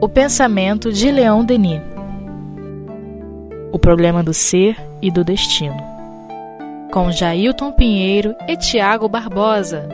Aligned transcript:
O 0.00 0.08
pensamento 0.08 0.92
de 0.92 1.10
Leon 1.10 1.44
Denis. 1.44 1.80
O 3.72 3.78
problema 3.78 4.22
do 4.22 4.32
ser 4.32 4.76
e 5.02 5.10
do 5.10 5.24
destino. 5.24 5.76
Com 6.92 7.10
Jailton 7.10 7.72
Pinheiro 7.72 8.36
e 8.46 8.56
Tiago 8.56 9.08
Barbosa. 9.08 9.88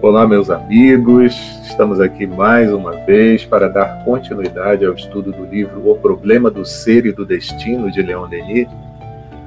Olá, 0.00 0.26
meus 0.26 0.48
amigos. 0.48 1.34
Estamos 1.62 2.00
aqui 2.00 2.26
mais 2.26 2.72
uma 2.72 2.92
vez 3.04 3.44
para 3.44 3.68
dar 3.68 4.02
continuidade 4.04 4.86
ao 4.86 4.94
estudo 4.94 5.32
do 5.32 5.44
livro 5.44 5.90
O 5.90 5.96
Problema 5.96 6.50
do 6.50 6.64
Ser 6.64 7.04
e 7.04 7.12
do 7.12 7.26
Destino 7.26 7.90
de 7.90 8.00
Leon 8.00 8.26
Denis. 8.28 8.68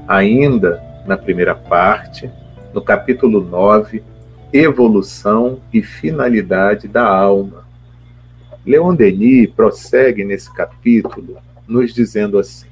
Ainda 0.07 0.80
na 1.07 1.18
primeira 1.18 1.55
parte, 1.55 2.30
no 2.71 2.82
capítulo 2.82 3.41
9, 3.41 4.04
Evolução 4.54 5.59
e 5.73 5.81
Finalidade 5.81 6.88
da 6.88 7.04
Alma. 7.04 7.65
Leon 8.63 8.93
Denis 8.93 9.50
prossegue 9.50 10.23
nesse 10.23 10.54
capítulo 10.54 11.37
nos 11.68 11.91
dizendo 11.91 12.37
assim: 12.37 12.68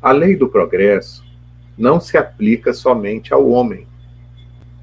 a 0.00 0.12
lei 0.12 0.34
do 0.34 0.48
progresso 0.48 1.22
não 1.76 2.00
se 2.00 2.16
aplica 2.16 2.72
somente 2.72 3.34
ao 3.34 3.46
homem, 3.50 3.86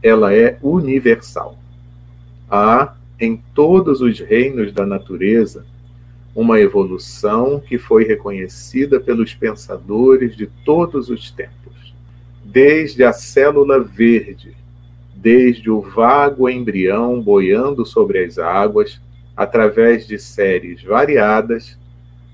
ela 0.03 0.31
é 0.31 0.59
universal. 0.61 1.57
Há 2.47 2.93
em 3.19 3.41
todos 3.55 3.99
os 3.99 4.19
reinos 4.19 4.71
da 4.71 4.85
natureza 4.85 5.65
uma 6.35 6.59
evolução 6.59 7.59
que 7.59 7.79
foi 7.79 8.03
reconhecida 8.03 8.99
pelos 8.99 9.33
pensadores 9.33 10.37
de 10.37 10.45
todos 10.63 11.09
os 11.09 11.31
tempos, 11.31 11.95
desde 12.45 13.03
a 13.03 13.11
célula 13.11 13.79
verde 13.79 14.60
desde 15.21 15.69
o 15.69 15.81
vago 15.81 16.49
embrião 16.49 17.21
boiando 17.21 17.85
sobre 17.85 18.25
as 18.25 18.39
águas, 18.39 18.99
através 19.37 20.07
de 20.07 20.17
séries 20.17 20.81
variadas, 20.81 21.77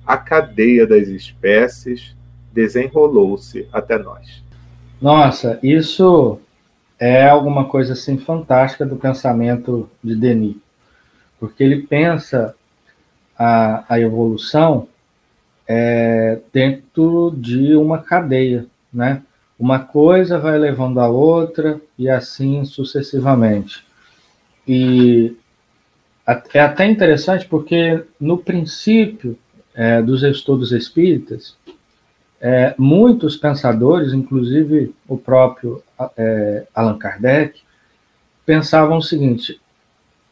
a 0.05 0.17
cadeia 0.17 0.87
das 0.87 1.09
espécies 1.09 2.15
desenrolou-se 2.53 3.67
até 3.73 3.97
nós. 3.97 4.41
Nossa, 5.01 5.59
isso 5.61 6.39
é 6.97 7.27
alguma 7.27 7.65
coisa 7.65 7.91
assim 7.91 8.17
fantástica 8.17 8.85
do 8.85 8.95
pensamento 8.95 9.89
de 10.01 10.15
Denis, 10.15 10.55
porque 11.39 11.63
ele 11.63 11.81
pensa 11.81 12.55
a, 13.37 13.83
a 13.89 13.99
evolução 13.99 14.87
é, 15.67 16.39
dentro 16.53 17.35
de 17.37 17.75
uma 17.75 17.99
cadeia, 17.99 18.65
né? 18.91 19.21
Uma 19.59 19.79
coisa 19.79 20.37
vai 20.37 20.57
levando 20.57 20.99
a 20.99 21.07
outra 21.07 21.81
e 21.97 22.09
assim 22.09 22.63
sucessivamente. 22.65 23.83
E 24.67 25.35
é 26.53 26.59
até 26.59 26.85
interessante 26.85 27.45
porque, 27.45 28.03
no 28.19 28.37
princípio 28.37 29.37
é, 29.73 30.01
dos 30.01 30.23
estudos 30.23 30.71
espíritas, 30.71 31.55
é, 32.39 32.75
muitos 32.77 33.35
pensadores, 33.35 34.13
inclusive 34.13 34.93
o 35.07 35.17
próprio 35.17 35.81
é, 36.15 36.67
Allan 36.75 36.97
Kardec, 36.97 37.61
pensavam 38.45 38.97
o 38.97 39.01
seguinte: 39.01 39.59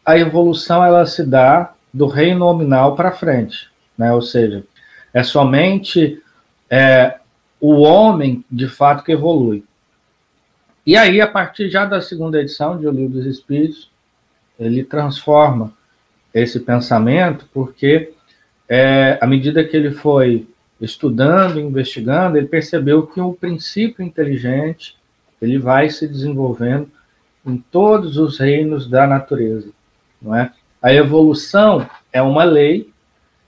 a 0.06 0.18
evolução 0.18 0.84
ela 0.84 1.06
se 1.06 1.26
dá 1.26 1.73
do 1.94 2.08
reino 2.08 2.40
nominal 2.40 2.96
para 2.96 3.12
frente, 3.12 3.70
né? 3.98 4.14
ou 4.14 4.22
seja, 4.22 4.64
é 5.14 5.23
somente 5.23 6.22
é, 6.70 7.20
o 7.59 7.81
homem, 7.81 8.44
de 8.52 8.67
fato, 8.67 9.03
que 9.03 9.11
evolui. 9.11 9.64
E 10.86 10.95
aí, 10.95 11.20
a 11.20 11.28
partir 11.28 11.70
já 11.70 11.86
da 11.86 12.00
segunda 12.02 12.39
edição 12.39 12.78
de 12.78 12.88
O 12.88 12.92
Livro 12.92 13.17
dos 13.17 13.25
Espíritos, 13.25 13.89
ele 14.59 14.84
transforma 14.84 15.73
esse 16.34 16.59
pensamento, 16.59 17.47
porque 17.53 18.14
é, 18.67 19.17
à 19.22 19.28
medida 19.28 19.64
que 19.64 19.75
ele 19.75 19.92
foi 19.92 20.47
estudando, 20.80 21.59
investigando, 21.59 22.38
ele 22.38 22.47
percebeu 22.47 23.08
que 23.08 23.20
o 23.22 23.34
princípio 23.34 24.03
inteligente 24.03 24.97
ele 25.41 25.58
vai 25.58 25.90
se 25.90 26.08
desenvolvendo 26.08 26.90
em 27.46 27.58
todos 27.58 28.18
os 28.18 28.38
reinos 28.40 28.88
da 28.88 29.06
natureza, 29.06 29.69
não 30.22 30.35
é? 30.35 30.52
A 30.81 30.94
evolução 30.94 31.88
é 32.12 32.22
uma 32.22 32.44
lei 32.44 32.90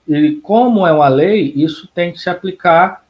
e 0.06 0.36
como 0.42 0.86
é 0.86 0.92
uma 0.92 1.08
lei, 1.08 1.52
isso 1.54 1.86
tem 1.88 2.12
que 2.12 2.18
se 2.18 2.30
aplicar 2.30 3.04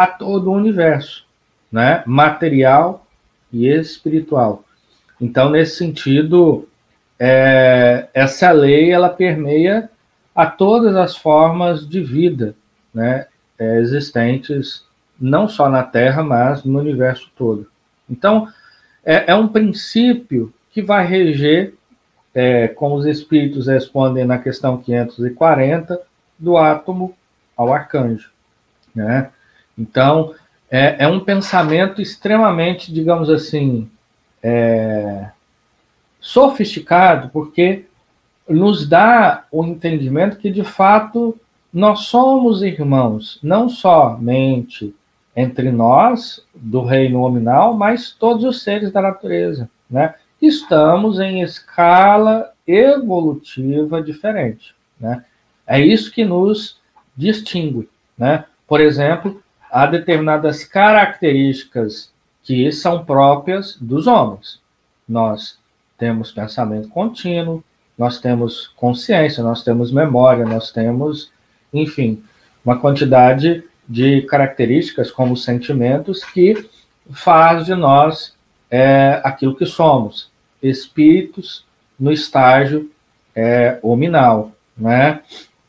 a 0.00 0.06
todo 0.06 0.50
o 0.50 0.54
universo, 0.54 1.26
né? 1.70 2.02
material 2.06 3.06
e 3.52 3.66
espiritual. 3.66 4.64
Então, 5.20 5.50
nesse 5.50 5.76
sentido, 5.76 6.66
é, 7.18 8.08
essa 8.14 8.50
lei 8.50 8.90
ela 8.90 9.10
permeia 9.10 9.90
a 10.34 10.46
todas 10.46 10.96
as 10.96 11.16
formas 11.16 11.86
de 11.86 12.00
vida 12.00 12.54
né? 12.94 13.26
É, 13.58 13.78
existentes, 13.78 14.84
não 15.20 15.46
só 15.46 15.68
na 15.68 15.82
Terra, 15.82 16.22
mas 16.22 16.64
no 16.64 16.78
universo 16.78 17.30
todo. 17.36 17.66
Então, 18.08 18.48
é, 19.04 19.30
é 19.32 19.34
um 19.34 19.48
princípio 19.48 20.52
que 20.70 20.80
vai 20.80 21.06
reger, 21.06 21.74
é, 22.34 22.68
como 22.68 22.94
os 22.94 23.04
espíritos 23.04 23.66
respondem 23.66 24.24
na 24.24 24.38
questão 24.38 24.78
540, 24.78 26.00
do 26.38 26.56
átomo 26.56 27.14
ao 27.54 27.70
arcanjo. 27.70 28.30
Né? 28.94 29.30
Então, 29.80 30.34
é, 30.70 31.04
é 31.04 31.08
um 31.08 31.20
pensamento 31.20 32.02
extremamente, 32.02 32.92
digamos 32.92 33.30
assim, 33.30 33.90
é, 34.42 35.30
sofisticado, 36.20 37.30
porque 37.30 37.86
nos 38.46 38.86
dá 38.86 39.44
o 39.50 39.64
entendimento 39.64 40.36
que, 40.36 40.50
de 40.50 40.62
fato, 40.62 41.38
nós 41.72 42.00
somos 42.00 42.62
irmãos, 42.62 43.38
não 43.42 43.68
somente 43.68 44.94
entre 45.34 45.70
nós, 45.70 46.44
do 46.54 46.82
reino 46.82 47.20
nominal, 47.20 47.72
mas 47.74 48.10
todos 48.12 48.44
os 48.44 48.62
seres 48.62 48.92
da 48.92 49.00
natureza. 49.00 49.70
Né? 49.88 50.14
Estamos 50.42 51.18
em 51.20 51.40
escala 51.40 52.52
evolutiva 52.66 54.02
diferente. 54.02 54.74
Né? 54.98 55.24
É 55.66 55.80
isso 55.80 56.12
que 56.12 56.24
nos 56.24 56.78
distingue. 57.16 57.88
Né? 58.18 58.44
Por 58.66 58.80
exemplo, 58.80 59.42
há 59.70 59.86
determinadas 59.86 60.64
características 60.64 62.10
que 62.42 62.70
são 62.72 63.04
próprias 63.04 63.76
dos 63.80 64.06
homens. 64.06 64.60
Nós 65.08 65.58
temos 65.98 66.32
pensamento 66.32 66.88
contínuo, 66.88 67.62
nós 67.96 68.18
temos 68.18 68.68
consciência, 68.76 69.42
nós 69.42 69.62
temos 69.62 69.92
memória, 69.92 70.44
nós 70.44 70.72
temos, 70.72 71.30
enfim, 71.72 72.22
uma 72.64 72.78
quantidade 72.78 73.62
de 73.88 74.22
características 74.22 75.10
como 75.10 75.36
sentimentos 75.36 76.24
que 76.24 76.68
faz 77.10 77.66
de 77.66 77.74
nós 77.74 78.34
é, 78.70 79.20
aquilo 79.24 79.54
que 79.54 79.66
somos, 79.66 80.30
espíritos 80.62 81.64
no 81.98 82.12
estágio 82.12 82.90
é, 83.34 83.78
hominal, 83.82 84.52
né? 84.76 85.20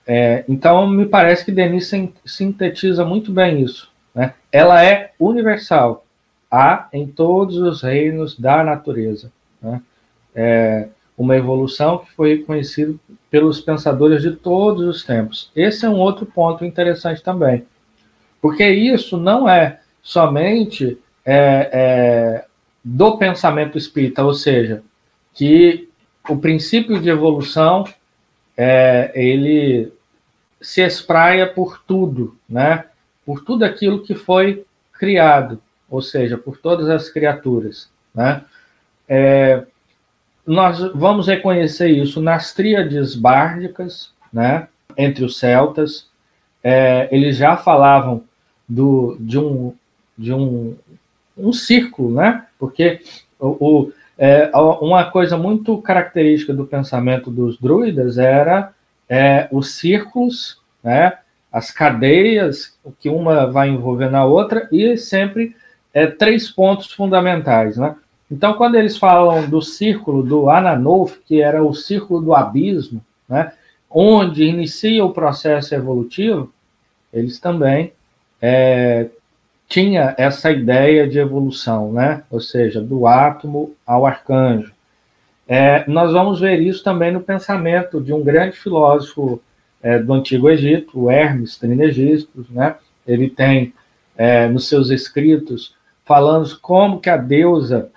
É, 0.06 0.44
então, 0.48 0.88
me 0.88 1.06
parece 1.06 1.46
que 1.46 1.52
Denis 1.52 1.92
sintetiza 2.26 3.06
muito 3.06 3.32
bem 3.32 3.62
isso. 3.62 3.91
Né? 4.14 4.34
Ela 4.52 4.84
é 4.84 5.12
universal. 5.20 6.06
Há 6.50 6.88
em 6.92 7.08
todos 7.08 7.58
os 7.58 7.82
reinos 7.82 8.38
da 8.38 8.64
natureza. 8.64 9.32
Né? 9.62 9.82
É 10.36 10.88
uma 11.18 11.38
evolução 11.38 12.00
que 12.00 12.12
foi 12.14 12.38
reconhecida 12.38 12.96
pelos 13.30 13.62
pensadores 13.62 14.22
de 14.22 14.32
todos 14.32 14.84
os 14.84 15.04
tempos. 15.04 15.52
Esse 15.56 15.86
é 15.86 15.90
um 15.90 16.00
outro 16.00 16.26
ponto 16.26 16.66
interessante 16.66 17.22
também. 17.22 17.66
Porque 18.42 18.68
isso 18.68 19.18
não 19.18 19.48
é 19.48 19.80
somente 20.02 20.98
é, 21.24 21.70
é, 21.72 22.46
do 22.84 23.18
pensamento 23.18 23.78
espírita, 23.78 24.24
ou 24.24 24.34
seja, 24.34 24.84
que 25.34 25.88
o 26.28 26.36
princípio 26.38 27.00
de 27.00 27.10
evolução 27.10 27.86
é, 28.58 29.12
ele 29.14 29.94
se 30.60 30.82
espraia 30.82 31.48
por 31.48 31.82
tudo, 31.86 32.36
né? 32.50 32.86
Por 33.32 33.46
tudo 33.46 33.64
aquilo 33.64 34.04
que 34.04 34.14
foi 34.14 34.66
criado, 34.92 35.62
ou 35.90 36.02
seja, 36.02 36.38
por 36.38 36.58
todas 36.58 36.90
as 36.90 37.10
criaturas. 37.10 37.90
Né? 38.14 38.44
É, 39.08 39.64
nós 40.46 40.80
vamos 40.94 41.28
reconhecer 41.28 41.88
isso 41.88 42.22
nas 42.22 42.54
tríades 42.54 43.16
bárdicas, 43.16 44.12
né? 44.34 44.68
entre 44.98 45.24
os 45.24 45.40
celtas. 45.40 46.10
É, 46.62 47.08
eles 47.10 47.38
já 47.38 47.56
falavam 47.56 48.26
do, 48.68 49.16
de, 49.18 49.40
um, 49.40 49.74
de 50.18 50.34
um, 50.34 50.76
um 51.38 51.54
círculo, 51.54 52.16
né? 52.16 52.46
porque 52.60 53.00
o, 53.40 53.48
o 53.48 53.94
é, 54.18 54.52
uma 54.54 55.10
coisa 55.10 55.38
muito 55.38 55.82
característica 55.82 56.54
do 56.54 56.66
pensamento 56.66 57.32
dos 57.32 57.58
druidas 57.58 58.18
era 58.18 58.74
é, 59.08 59.48
os 59.54 59.76
círculos, 59.76 60.60
né? 60.84 61.14
As 61.52 61.72
cadeias, 61.72 62.78
que 63.00 63.10
uma 63.10 63.46
vai 63.48 63.70
envolver 63.70 64.10
na 64.10 64.24
outra, 64.24 64.68
e 64.72 64.96
sempre 64.98 65.56
é, 65.94 66.08
três 66.08 66.50
pontos 66.50 66.92
fundamentais. 66.92 67.78
Né? 67.78 67.96
Então, 68.32 68.54
quando 68.54 68.76
eles 68.76 68.98
falam 68.98 69.50
do 69.50 69.62
círculo 69.62 70.24
do 70.24 70.50
Ananolf, 70.50 71.18
que 71.26 71.42
era 71.42 71.64
o 71.64 71.74
círculo 71.74 72.22
do 72.22 72.34
abismo, 72.34 73.04
né, 73.28 73.52
onde 73.90 74.46
inicia 74.46 75.04
o 75.04 75.14
processo 75.14 75.76
evolutivo, 75.76 76.52
eles 77.14 77.40
também 77.40 77.92
é, 78.42 79.10
tinha 79.68 80.16
essa 80.18 80.52
ideia 80.52 81.08
de 81.08 81.20
evolução, 81.20 81.92
né? 81.92 82.24
ou 82.30 82.40
seja, 82.40 82.82
do 82.82 83.06
átomo 83.06 83.74
ao 83.86 84.06
arcanjo. 84.06 84.74
É, 85.48 85.84
nós 85.90 86.14
vamos 86.14 86.40
ver 86.40 86.60
isso 86.60 86.84
também 86.84 87.12
no 87.12 87.20
pensamento 87.20 88.00
de 88.00 88.14
um 88.14 88.24
grande 88.24 88.58
filósofo 88.58 89.42
é, 89.82 90.00
do 90.00 90.14
Antigo 90.14 90.50
Egito, 90.50 91.00
o 91.00 91.12
Hermes 91.12 91.58
Trismegisto, 91.58 92.46
né? 92.50 92.76
Ele 93.08 93.30
tem 93.30 93.74
é, 94.16 94.48
nos 94.48 94.68
seus 94.68 94.90
escritos 94.90 95.76
falando 96.06 96.58
como 96.60 97.00
que 97.00 97.10
a 97.10 97.18
deusa 97.18 97.90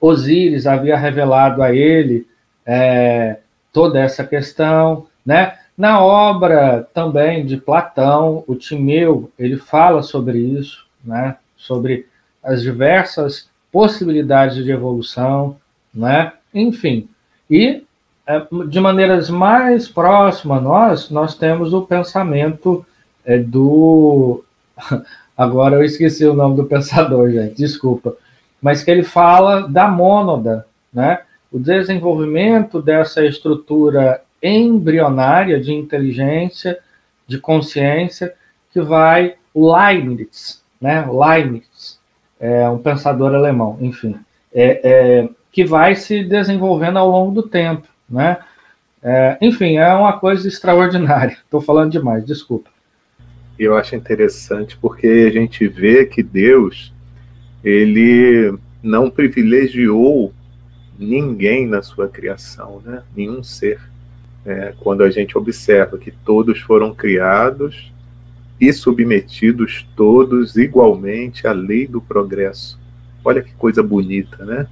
Osíris 0.00 0.66
havia 0.66 0.96
revelado 0.96 1.62
a 1.62 1.74
ele 1.74 2.26
é, 2.64 3.38
toda 3.72 4.00
essa 4.00 4.24
questão, 4.24 5.06
né? 5.24 5.58
Na 5.76 6.00
obra 6.02 6.88
também 6.94 7.44
de 7.44 7.58
Platão, 7.58 8.42
o 8.46 8.54
Timeu, 8.54 9.30
ele 9.38 9.56
fala 9.56 10.02
sobre 10.02 10.38
isso, 10.38 10.86
né? 11.04 11.36
Sobre 11.56 12.06
as 12.42 12.62
diversas 12.62 13.50
possibilidades 13.70 14.64
de 14.64 14.70
evolução, 14.70 15.58
né? 15.92 16.32
Enfim, 16.54 17.08
e 17.50 17.85
de 18.68 18.80
maneiras 18.80 19.30
mais 19.30 19.88
próximas 19.88 20.58
a 20.58 20.60
nós, 20.60 21.10
nós 21.10 21.36
temos 21.36 21.72
o 21.72 21.82
pensamento 21.82 22.84
é, 23.24 23.38
do. 23.38 24.44
Agora 25.36 25.76
eu 25.76 25.84
esqueci 25.84 26.24
o 26.24 26.34
nome 26.34 26.56
do 26.56 26.64
pensador, 26.64 27.30
gente, 27.32 27.54
desculpa. 27.54 28.16
Mas 28.60 28.82
que 28.82 28.90
ele 28.90 29.04
fala 29.04 29.68
da 29.68 29.86
mônada, 29.86 30.66
né? 30.92 31.20
O 31.52 31.58
desenvolvimento 31.58 32.82
dessa 32.82 33.24
estrutura 33.24 34.22
embrionária 34.42 35.60
de 35.60 35.72
inteligência, 35.72 36.78
de 37.26 37.38
consciência, 37.38 38.34
que 38.72 38.80
vai 38.80 39.34
Leibniz, 39.54 40.62
né? 40.80 41.06
Leibniz, 41.08 42.00
é 42.40 42.68
um 42.68 42.78
pensador 42.78 43.34
alemão, 43.34 43.78
enfim, 43.80 44.16
é, 44.52 44.80
é, 44.82 45.28
que 45.52 45.64
vai 45.64 45.94
se 45.94 46.24
desenvolvendo 46.24 46.98
ao 46.98 47.08
longo 47.08 47.30
do 47.30 47.48
tempo 47.48 47.86
né? 48.08 48.38
É, 49.02 49.38
enfim, 49.40 49.76
é 49.76 49.92
uma 49.94 50.18
coisa 50.18 50.48
extraordinária. 50.48 51.38
Estou 51.44 51.60
falando 51.60 51.92
demais, 51.92 52.24
desculpa. 52.24 52.70
Eu 53.58 53.76
acho 53.76 53.94
interessante 53.94 54.76
porque 54.76 55.06
a 55.06 55.30
gente 55.30 55.66
vê 55.66 56.04
que 56.04 56.22
Deus 56.22 56.92
ele 57.64 58.56
não 58.82 59.10
privilegiou 59.10 60.32
ninguém 60.98 61.66
na 61.66 61.82
sua 61.82 62.08
criação, 62.08 62.82
né? 62.84 63.02
Nenhum 63.14 63.42
ser. 63.42 63.80
É, 64.44 64.72
quando 64.78 65.02
a 65.02 65.10
gente 65.10 65.36
observa 65.36 65.98
que 65.98 66.12
todos 66.12 66.60
foram 66.60 66.94
criados 66.94 67.92
e 68.60 68.72
submetidos 68.72 69.86
todos 69.96 70.56
igualmente 70.56 71.46
à 71.46 71.52
lei 71.52 71.86
do 71.86 72.00
progresso. 72.00 72.78
Olha 73.24 73.42
que 73.42 73.52
coisa 73.54 73.82
bonita, 73.82 74.44
né? 74.44 74.66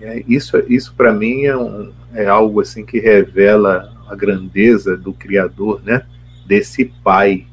É, 0.00 0.22
isso, 0.28 0.62
isso 0.68 0.94
para 0.94 1.12
mim 1.12 1.44
é, 1.44 1.56
um, 1.56 1.90
é 2.14 2.26
algo 2.26 2.60
assim 2.60 2.84
que 2.84 3.00
revela 3.00 3.92
a 4.08 4.14
grandeza 4.14 4.96
do 4.96 5.12
Criador, 5.12 5.82
né? 5.84 6.02
Desse 6.46 6.84
pai 7.02 7.46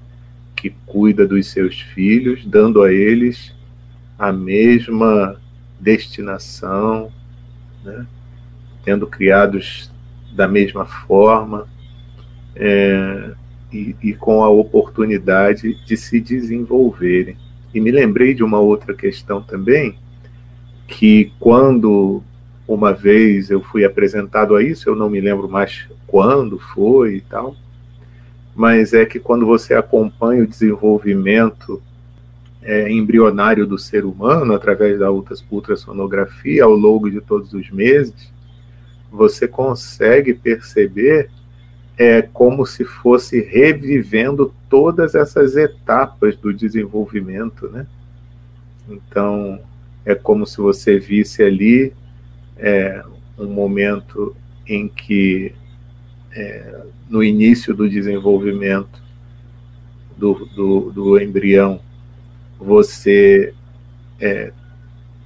que 0.56 0.69
cuida 0.86 1.28
dos 1.28 1.48
seus 1.48 1.81
filhos, 1.81 2.46
dando 2.46 2.84
a 2.84 2.92
eles 2.92 3.54
a 4.19 4.31
mesma 4.31 5.42
destinação, 5.80 7.12
né? 7.84 8.06
tendo 8.86 9.08
criados 9.08 9.92
da 10.31 10.48
mesma 10.48 10.86
forma 10.86 11.68
é, 12.56 13.31
e, 13.74 13.96
e 14.04 14.13
com 14.13 14.44
a 14.44 14.50
oportunidade 14.50 15.74
de 15.86 15.98
se 15.98 16.22
desenvolverem. 16.22 17.36
E 17.74 17.80
me 17.80 17.90
lembrei 17.90 18.36
de 18.36 18.44
uma 18.44 18.60
outra 18.60 18.94
questão 18.94 19.42
também, 19.42 19.96
que 20.88 21.31
quando 21.40 22.22
uma 22.68 22.94
vez 22.94 23.50
eu 23.50 23.62
fui 23.62 23.84
apresentado 23.84 24.56
a 24.56 24.63
isso, 24.63 24.90
eu 24.90 24.96
não 24.96 25.10
me 25.10 25.19
lembro 25.19 25.50
mais 25.50 25.88
quando 26.08 26.58
foi 26.60 27.16
e 27.16 27.22
tal, 27.22 27.56
mas 28.56 28.94
é 28.94 29.06
que 29.06 29.19
quando 29.19 29.46
você 29.46 29.74
acompanha 29.74 30.44
o 30.44 30.48
desenvolvimento 30.48 31.81
é, 32.62 32.92
embrionário 32.92 33.66
do 33.66 33.78
ser 33.78 34.06
humano 34.06 34.54
através 34.54 35.00
da 35.00 35.10
ultrassonografia 35.12 36.63
ao 36.63 36.75
longo 36.75 37.10
de 37.10 37.19
todos 37.19 37.54
os 37.54 37.69
meses, 37.72 38.31
você 39.12 39.48
consegue 39.48 40.34
perceber 40.34 41.30
é 41.98 42.22
como 42.22 42.66
se 42.66 42.84
fosse 42.84 43.42
revivendo 43.42 44.54
todas 44.68 45.13
essas 45.13 45.56
etapas 45.56 46.36
do 46.36 46.52
desenvolvimento, 46.52 47.68
né? 47.69 47.86
Então, 48.90 49.60
é 50.04 50.16
como 50.16 50.48
se 50.48 50.58
você 50.58 50.98
visse 50.98 51.44
ali 51.44 51.94
é, 52.62 53.04
um 53.38 53.48
momento 53.48 54.36
em 54.68 54.88
que, 54.88 55.54
é, 56.31 56.84
no 57.10 57.24
início 57.24 57.74
do 57.74 57.90
desenvolvimento 57.90 59.02
do, 60.16 60.46
do, 60.56 60.92
do 60.92 61.19
embrião, 61.19 61.81
você 62.60 63.54
é, 64.19 64.54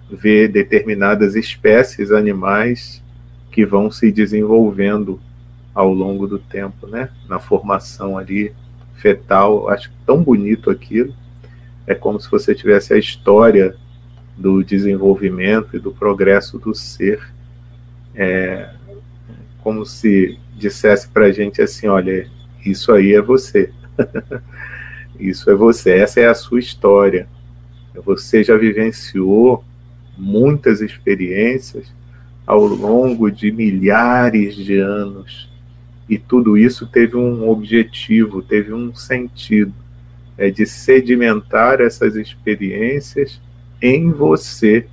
vê 0.10 0.48
determinadas 0.48 1.36
espécies 1.36 2.12
animais 2.12 3.04
que 3.52 3.66
vão 3.66 3.92
se 3.92 4.12
desenvolvendo 4.12 5.20
ao 5.74 5.94
longo 5.94 6.26
do 6.26 6.40
tempo, 6.40 6.88
né? 6.88 7.10
Na 7.28 7.38
formação 7.38 8.18
ali 8.18 8.54
fetal, 8.96 9.70
acho 9.70 9.92
tão 10.06 10.24
bonito 10.24 10.70
aquilo. 10.70 11.14
É 11.86 11.94
como 11.94 12.20
se 12.20 12.32
você 12.32 12.56
tivesse 12.56 12.94
a 12.94 12.98
história 12.98 13.76
do 14.38 14.64
desenvolvimento 14.64 15.76
e 15.76 15.80
do 15.80 15.92
progresso 15.92 16.58
do 16.60 16.74
ser. 16.74 17.22
É 18.14 18.70
como 19.62 19.84
se 19.86 20.38
dissesse 20.56 21.08
para 21.08 21.26
a 21.26 21.32
gente 21.32 21.62
assim: 21.62 21.88
olha, 21.88 22.28
isso 22.66 22.92
aí 22.92 23.14
é 23.14 23.22
você. 23.22 23.72
isso 25.20 25.50
é 25.50 25.56
você, 25.56 25.92
essa 25.92 26.20
é 26.20 26.28
a 26.28 26.36
sua 26.36 26.60
história. 26.60 27.28
Você 28.04 28.44
já 28.44 28.56
vivenciou 28.58 29.64
muitas 30.18 30.82
experiências 30.82 31.92
ao 32.46 32.66
longo 32.66 33.32
de 33.32 33.52
milhares 33.52 34.56
de 34.56 34.78
anos. 34.78 35.50
E 36.08 36.20
tudo 36.20 36.58
isso 36.58 36.86
teve 36.86 37.18
um 37.18 37.50
objetivo, 37.50 38.44
teve 38.44 38.72
um 38.72 38.94
sentido, 38.94 39.74
é 40.38 40.52
de 40.52 40.66
sedimentar 40.66 41.82
essas 41.82 42.16
experiências 42.16 43.42
em 43.82 44.12
você, 44.12 44.88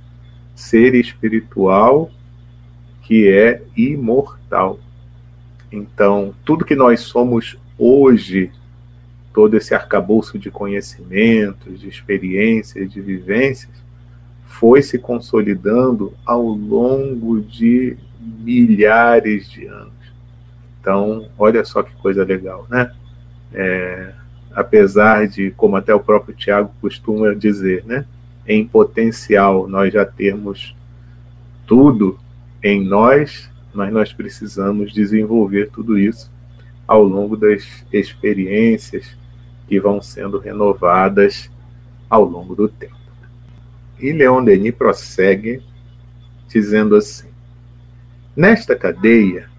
ser 0.55 0.95
espiritual 0.95 2.11
que 3.01 3.27
é 3.27 3.61
imortal. 3.75 4.79
Então, 5.71 6.33
tudo 6.45 6.65
que 6.65 6.75
nós 6.75 7.01
somos 7.01 7.57
hoje, 7.77 8.51
todo 9.33 9.57
esse 9.57 9.73
arcabouço 9.73 10.37
de 10.37 10.49
conhecimentos, 10.51 11.79
de 11.79 11.89
experiências, 11.89 12.91
de 12.91 13.01
vivências, 13.01 13.71
foi 14.45 14.81
se 14.81 14.99
consolidando 14.99 16.13
ao 16.25 16.43
longo 16.43 17.41
de 17.41 17.97
milhares 18.19 19.49
de 19.49 19.65
anos. 19.65 19.91
Então, 20.79 21.27
olha 21.37 21.65
só 21.65 21.81
que 21.81 21.93
coisa 21.95 22.23
legal, 22.23 22.67
né? 22.69 22.91
É, 23.53 24.13
apesar 24.53 25.27
de, 25.27 25.51
como 25.51 25.75
até 25.75 25.93
o 25.93 25.99
próprio 25.99 26.35
Tiago 26.35 26.71
costuma 26.79 27.33
dizer, 27.33 27.83
né? 27.85 28.05
Em 28.47 28.65
potencial 28.65 29.67
nós 29.67 29.93
já 29.93 30.05
termos 30.05 30.75
tudo 31.65 32.19
em 32.61 32.83
nós, 32.83 33.49
mas 33.73 33.91
nós 33.91 34.13
precisamos 34.13 34.93
desenvolver 34.93 35.69
tudo 35.71 35.97
isso 35.97 36.31
ao 36.87 37.03
longo 37.03 37.35
das 37.37 37.65
experiências 37.91 39.17
que 39.67 39.79
vão 39.79 40.01
sendo 40.01 40.37
renovadas 40.37 41.49
ao 42.09 42.23
longo 42.23 42.55
do 42.55 42.67
tempo. 42.67 42.95
E 43.99 44.11
Leon 44.11 44.43
Denis 44.43 44.75
prossegue 44.75 45.61
dizendo 46.49 46.95
assim: 46.95 47.29
Nesta 48.35 48.75
cadeia, 48.75 49.49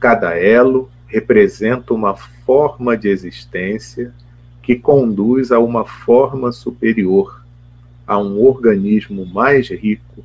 cada 0.00 0.34
elo 0.36 0.90
representa 1.06 1.94
uma 1.94 2.14
forma 2.14 2.96
de 2.96 3.08
existência 3.08 4.12
que 4.62 4.74
conduz 4.74 5.52
a 5.52 5.58
uma 5.58 5.84
forma 5.84 6.50
superior 6.50 7.43
a 8.06 8.18
um 8.18 8.40
organismo 8.40 9.24
mais 9.26 9.68
rico, 9.68 10.24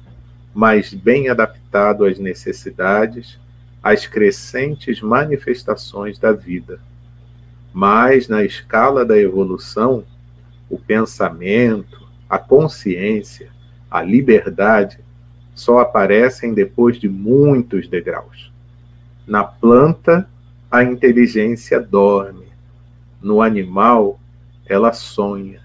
mais 0.53 0.93
bem 0.93 1.29
adaptado 1.29 2.05
às 2.05 2.19
necessidades, 2.19 3.39
às 3.81 4.05
crescentes 4.05 5.01
manifestações 5.01 6.19
da 6.19 6.31
vida. 6.31 6.79
Mas, 7.73 8.27
na 8.27 8.43
escala 8.43 9.05
da 9.05 9.17
evolução, 9.17 10.03
o 10.69 10.77
pensamento, 10.77 12.07
a 12.29 12.37
consciência, 12.37 13.49
a 13.89 14.01
liberdade 14.01 14.99
só 15.55 15.79
aparecem 15.79 16.53
depois 16.53 16.99
de 16.99 17.09
muitos 17.09 17.87
degraus. 17.87 18.51
Na 19.25 19.43
planta, 19.43 20.27
a 20.71 20.83
inteligência 20.83 21.79
dorme. 21.79 22.45
No 23.21 23.41
animal, 23.41 24.19
ela 24.65 24.93
sonha. 24.93 25.59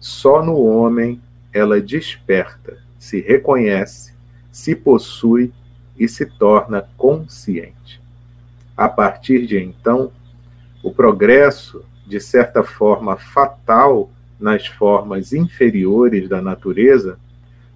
Só 0.00 0.44
no 0.44 0.60
homem, 0.60 1.20
ela 1.56 1.80
desperta, 1.80 2.76
se 2.98 3.20
reconhece, 3.20 4.12
se 4.52 4.74
possui 4.74 5.52
e 5.98 6.06
se 6.06 6.26
torna 6.26 6.86
consciente. 6.98 8.00
A 8.76 8.88
partir 8.88 9.46
de 9.46 9.58
então, 9.58 10.12
o 10.82 10.92
progresso, 10.92 11.82
de 12.06 12.20
certa 12.20 12.62
forma 12.62 13.16
fatal 13.16 14.10
nas 14.38 14.66
formas 14.66 15.32
inferiores 15.32 16.28
da 16.28 16.42
natureza, 16.42 17.18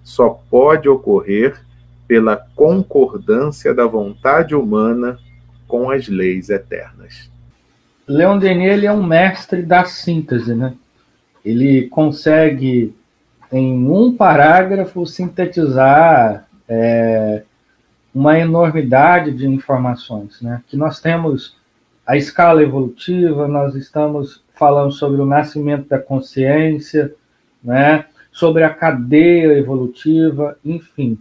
só 0.03 0.29
pode 0.29 0.87
ocorrer 0.87 1.59
pela 2.07 2.37
concordância 2.55 3.73
da 3.73 3.87
vontade 3.87 4.53
humana 4.53 5.17
com 5.67 5.89
as 5.89 6.07
leis 6.07 6.49
eternas. 6.49 7.31
Leon 8.07 8.37
Denis 8.37 8.83
é 8.83 8.91
um 8.91 9.03
mestre 9.03 9.63
da 9.63 9.85
síntese, 9.85 10.53
né? 10.53 10.75
Ele 11.43 11.87
consegue 11.87 12.93
em 13.51 13.87
um 13.87 14.15
parágrafo 14.15 15.05
sintetizar 15.05 16.47
é, 16.67 17.43
uma 18.13 18.39
enormidade 18.39 19.31
de 19.31 19.47
informações, 19.47 20.41
né? 20.41 20.61
Que 20.67 20.77
nós 20.77 20.99
temos 20.99 21.57
a 22.05 22.15
escala 22.15 22.63
evolutiva, 22.63 23.47
nós 23.47 23.75
estamos 23.75 24.43
falando 24.55 24.91
sobre 24.91 25.21
o 25.21 25.25
nascimento 25.25 25.87
da 25.87 25.99
consciência, 25.99 27.13
né? 27.63 28.05
Sobre 28.31 28.63
a 28.63 28.69
cadeia 28.69 29.57
evolutiva, 29.57 30.57
enfim, 30.63 31.17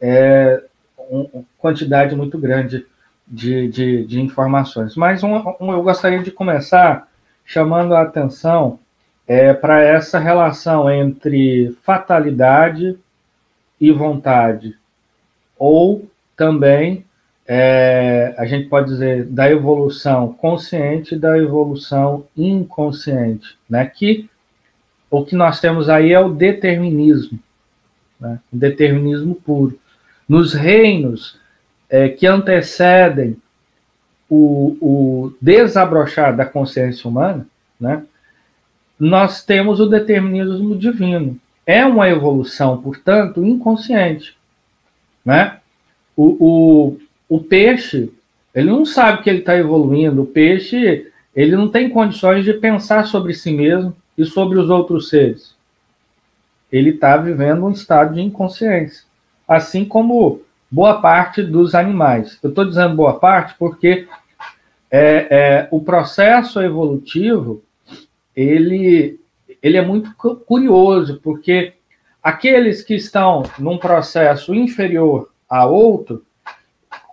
é 0.00 0.62
uma 1.10 1.44
quantidade 1.58 2.16
muito 2.16 2.36
grande 2.38 2.84
de, 3.26 3.68
de, 3.68 4.04
de 4.06 4.20
informações. 4.20 4.96
Mas 4.96 5.22
um, 5.22 5.36
um, 5.60 5.72
eu 5.72 5.82
gostaria 5.82 6.22
de 6.22 6.30
começar 6.30 7.08
chamando 7.44 7.94
a 7.94 8.02
atenção 8.02 8.78
é, 9.26 9.52
para 9.54 9.80
essa 9.82 10.18
relação 10.18 10.90
entre 10.90 11.76
fatalidade 11.82 12.98
e 13.80 13.90
vontade, 13.90 14.76
ou 15.58 16.08
também 16.36 17.04
é, 17.46 18.34
a 18.38 18.46
gente 18.46 18.68
pode 18.68 18.88
dizer 18.88 19.24
da 19.24 19.50
evolução 19.50 20.32
consciente 20.32 21.14
e 21.14 21.18
da 21.18 21.36
evolução 21.38 22.26
inconsciente, 22.36 23.58
né? 23.68 23.84
Que 23.86 24.28
o 25.10 25.24
que 25.24 25.36
nós 25.36 25.60
temos 25.60 25.88
aí 25.88 26.12
é 26.12 26.20
o 26.20 26.30
determinismo, 26.30 27.38
né? 28.18 28.40
o 28.50 28.56
determinismo 28.56 29.34
puro. 29.34 29.78
Nos 30.26 30.54
reinos 30.54 31.38
é, 31.90 32.08
que 32.08 32.26
antecedem 32.26 33.36
o, 34.30 34.78
o 34.80 35.32
desabrochar 35.38 36.34
da 36.34 36.46
consciência 36.46 37.06
humana, 37.08 37.46
né? 37.78 38.02
Nós 39.04 39.44
temos 39.44 39.80
o 39.80 39.86
determinismo 39.86 40.78
divino. 40.78 41.36
É 41.66 41.84
uma 41.84 42.08
evolução, 42.08 42.80
portanto, 42.80 43.44
inconsciente, 43.44 44.36
né? 45.24 45.58
o, 46.16 46.36
o, 47.28 47.36
o 47.36 47.40
peixe, 47.40 48.12
ele 48.54 48.70
não 48.70 48.86
sabe 48.86 49.24
que 49.24 49.28
ele 49.28 49.40
está 49.40 49.56
evoluindo. 49.56 50.22
O 50.22 50.26
peixe, 50.26 51.10
ele 51.34 51.56
não 51.56 51.68
tem 51.68 51.90
condições 51.90 52.44
de 52.44 52.52
pensar 52.52 53.04
sobre 53.06 53.34
si 53.34 53.50
mesmo 53.50 53.92
e 54.16 54.24
sobre 54.24 54.56
os 54.56 54.70
outros 54.70 55.08
seres. 55.08 55.56
Ele 56.70 56.90
está 56.90 57.16
vivendo 57.16 57.64
um 57.64 57.72
estado 57.72 58.14
de 58.14 58.20
inconsciência. 58.20 59.02
Assim 59.48 59.84
como 59.84 60.42
boa 60.70 61.00
parte 61.00 61.42
dos 61.42 61.74
animais. 61.74 62.38
Eu 62.40 62.50
estou 62.50 62.64
dizendo 62.64 62.94
boa 62.94 63.18
parte 63.18 63.56
porque 63.58 64.06
é, 64.88 65.26
é, 65.28 65.68
o 65.72 65.80
processo 65.80 66.60
evolutivo 66.62 67.64
ele, 68.34 69.20
ele 69.62 69.76
é 69.76 69.82
muito 69.82 70.14
curioso, 70.14 71.20
porque 71.22 71.74
aqueles 72.22 72.82
que 72.82 72.94
estão 72.94 73.42
num 73.58 73.78
processo 73.78 74.54
inferior 74.54 75.30
a 75.48 75.66
outro, 75.66 76.24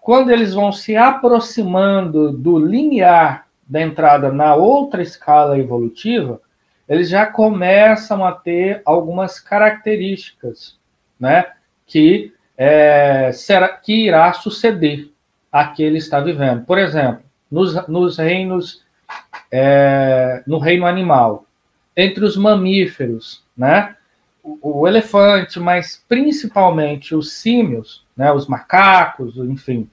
quando 0.02 0.32
eles 0.32 0.54
vão 0.54 0.72
se 0.72 0.96
aproximando 0.96 2.32
do 2.32 2.58
limiar 2.58 3.48
da 3.68 3.82
entrada 3.82 4.32
na 4.32 4.56
outra 4.56 5.02
escala 5.02 5.60
evolutiva, 5.60 6.42
eles 6.88 7.10
já 7.10 7.28
começam 7.28 8.26
a 8.26 8.32
ter 8.32 8.82
algumas 8.84 9.40
características, 9.40 10.80
né, 11.20 11.46
que 11.86 12.34
é, 12.58 13.32
será 13.32 13.70
que 13.70 14.08
irá 14.08 14.34
suceder 14.34 15.12
a 15.52 15.68
que 15.68 15.84
ele 15.84 15.98
está 15.98 16.20
vivendo. 16.20 16.66
Por 16.66 16.78
exemplo, 16.78 17.22
nos, 17.50 17.88
nos 17.88 18.18
reinos, 18.18 18.84
é, 19.52 20.44
no 20.46 20.58
reino 20.58 20.86
animal, 20.86 21.46
entre 21.96 22.24
os 22.24 22.38
mamíferos, 22.38 23.44
né, 23.58 23.96
o, 24.44 24.88
elefante, 24.88 25.60
mas 25.60 26.04
principalmente 26.08 27.14
os 27.14 27.34
símios, 27.34 28.06
né, 28.16 28.32
os 28.32 28.48
macacos, 28.48 29.38
enfim, 29.38 29.90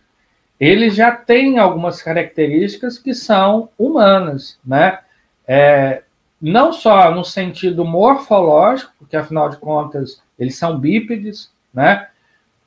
eles 0.59 0.95
já 0.95 1.13
têm 1.13 1.59
algumas 1.59 2.03
características 2.03 2.99
que 2.99 3.13
são 3.13 3.69
humanas, 3.79 4.59
né? 4.65 5.01
É, 5.47 6.03
não 6.41 6.73
só 6.73 7.15
no 7.15 7.25
sentido 7.25 7.85
morfológico, 7.85 8.93
porque 8.99 9.17
afinal 9.17 9.51
de 9.51 9.59
contas 9.59 10.23
eles 10.39 10.57
são 10.57 10.79
bípedes, 10.79 11.53
né? 11.73 12.09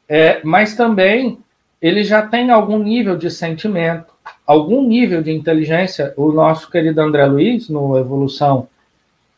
É, 0.07 0.41
mas 0.43 0.75
também 0.75 1.39
eles 1.81 2.07
já 2.07 2.25
têm 2.25 2.51
algum 2.51 2.77
nível 2.77 3.15
de 3.15 3.31
sentimento, 3.31 4.13
algum 4.49 4.81
nível 4.87 5.21
de 5.21 5.31
inteligência. 5.31 6.11
O 6.17 6.31
nosso 6.31 6.71
querido 6.71 6.99
André 7.01 7.25
Luiz, 7.25 7.69
no 7.69 7.97
Evolução 7.97 8.67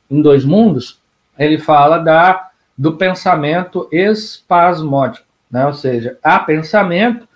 em 0.09 0.21
Dois 0.21 0.45
Mundos, 0.45 0.99
ele 1.37 1.57
fala 1.57 1.97
da, 1.97 2.49
do 2.77 2.93
pensamento 2.93 3.89
espasmódico 3.91 5.25
né? 5.51 5.65
ou 5.65 5.73
seja, 5.73 6.17
há 6.23 6.39
pensamento, 6.39 7.27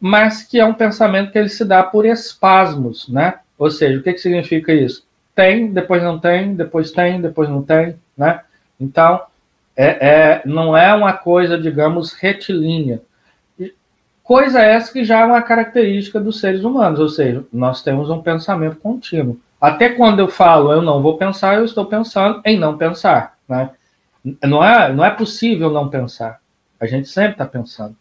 mas 0.00 0.44
que 0.44 0.60
é 0.60 0.64
um 0.64 0.72
pensamento 0.72 1.32
que 1.32 1.38
ele 1.38 1.48
se 1.48 1.64
dá 1.64 1.82
por 1.82 2.06
espasmos, 2.06 3.08
né? 3.08 3.40
Ou 3.58 3.70
seja, 3.70 3.98
o 3.98 4.02
que, 4.02 4.12
que 4.12 4.20
significa 4.20 4.72
isso? 4.72 5.04
Tem, 5.34 5.72
depois 5.72 6.02
não 6.02 6.18
tem, 6.18 6.54
depois 6.54 6.92
tem, 6.92 7.20
depois 7.20 7.48
não 7.48 7.62
tem, 7.62 7.96
né? 8.16 8.40
Então, 8.78 9.20
é, 9.76 9.86
é, 9.86 10.42
não 10.44 10.76
é 10.76 10.94
uma 10.94 11.12
coisa, 11.12 11.58
digamos, 11.58 12.12
retilínea. 12.12 13.00
Coisa 14.24 14.62
essa 14.62 14.90
que 14.90 15.04
já 15.04 15.20
é 15.20 15.24
uma 15.26 15.42
característica 15.42 16.18
dos 16.18 16.40
seres 16.40 16.64
humanos, 16.64 16.98
ou 16.98 17.10
seja, 17.10 17.44
nós 17.52 17.82
temos 17.82 18.08
um 18.08 18.22
pensamento 18.22 18.76
contínuo. 18.76 19.38
Até 19.60 19.90
quando 19.90 20.18
eu 20.18 20.28
falo 20.28 20.72
eu 20.72 20.80
não 20.80 21.02
vou 21.02 21.18
pensar, 21.18 21.56
eu 21.56 21.64
estou 21.64 21.84
pensando 21.84 22.40
em 22.42 22.58
não 22.58 22.78
pensar, 22.78 23.36
né? 23.46 23.70
Não 24.42 24.64
é, 24.64 24.90
não 24.94 25.04
é 25.04 25.10
possível 25.10 25.70
não 25.70 25.90
pensar. 25.90 26.40
A 26.80 26.86
gente 26.86 27.06
sempre 27.06 27.32
está 27.32 27.44
pensando. 27.44 27.94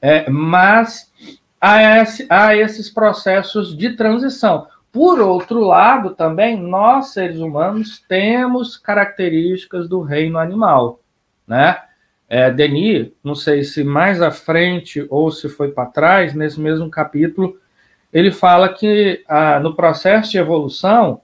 É, 0.00 0.28
mas 0.30 1.12
há, 1.60 2.00
esse, 2.00 2.26
há 2.30 2.56
esses 2.56 2.88
processos 2.88 3.76
de 3.76 3.94
transição. 3.94 4.66
Por 4.90 5.20
outro 5.20 5.60
lado, 5.60 6.14
também, 6.14 6.56
nós, 6.56 7.08
seres 7.08 7.38
humanos, 7.38 8.02
temos 8.08 8.78
características 8.78 9.88
do 9.88 10.00
reino 10.00 10.38
animal. 10.38 11.00
Né? 11.46 11.76
É, 12.28 12.50
Denis, 12.50 13.10
não 13.22 13.34
sei 13.34 13.62
se 13.62 13.84
mais 13.84 14.22
à 14.22 14.30
frente 14.30 15.06
ou 15.10 15.30
se 15.30 15.48
foi 15.48 15.70
para 15.70 15.86
trás, 15.86 16.34
nesse 16.34 16.60
mesmo 16.60 16.90
capítulo, 16.90 17.58
ele 18.12 18.30
fala 18.30 18.68
que 18.68 19.22
ah, 19.28 19.58
no 19.60 19.74
processo 19.74 20.30
de 20.30 20.38
evolução, 20.38 21.20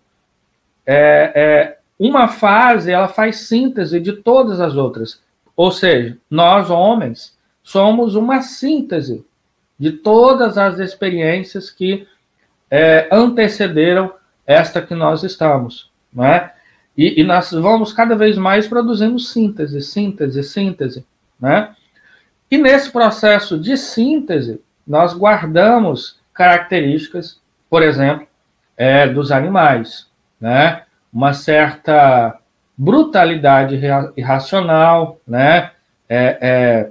é, 0.85 1.33
é, 1.35 1.79
uma 1.99 2.29
fase 2.29 2.91
ela 2.91 3.09
faz 3.09 3.41
síntese 3.41 4.01
de 4.01 4.15
todas 4.15 4.61
as 4.61 4.75
outras. 4.77 5.23
Ou 5.57 5.71
seja, 5.71 6.19
nós 6.29 6.71
homens 6.71 7.39
somos 7.63 8.15
uma 8.15 8.43
síntese 8.43 9.25
de 9.79 9.93
todas 9.93 10.59
as 10.59 10.79
experiências 10.79 11.71
que 11.71 12.07
é, 12.71 13.09
antecederam 13.11 14.13
esta 14.47 14.83
que 14.83 14.95
nós 14.95 15.23
estamos, 15.23 15.91
não 16.13 16.25
é? 16.25 16.55
E, 16.97 17.21
e, 17.21 17.25
nós 17.25 17.51
vamos 17.53 17.93
cada 17.93 18.15
vez 18.15 18.37
mais 18.37 18.67
produzindo 18.67 19.19
síntese, 19.19 19.81
síntese, 19.81 20.43
síntese, 20.43 21.07
né? 21.41 21.75
E 22.51 22.59
nesse 22.59 22.91
processo 22.91 23.59
de 23.59 23.77
síntese, 23.77 24.61
nós 24.87 25.15
guardamos 25.15 26.19
características, 26.35 27.41
por 27.69 27.83
exemplo, 27.83 28.27
é, 28.77 29.07
dos 29.07 29.31
animais, 29.31 30.09
né? 30.41 30.83
Uma 31.13 31.33
certa 31.33 32.39
brutalidade 32.77 33.79
irracional, 34.17 35.21
né? 35.27 35.71
É, 36.09 36.39
é, 36.41 36.91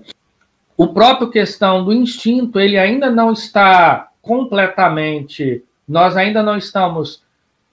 o 0.77 0.87
próprio 0.87 1.29
questão 1.29 1.83
do 1.83 1.91
instinto, 1.91 2.59
ele 2.59 2.77
ainda 2.77 3.09
não 3.09 3.33
está 3.33 4.09
completamente, 4.21 5.63
nós 5.87 6.15
ainda 6.15 6.41
não 6.41 6.57
estamos 6.57 7.21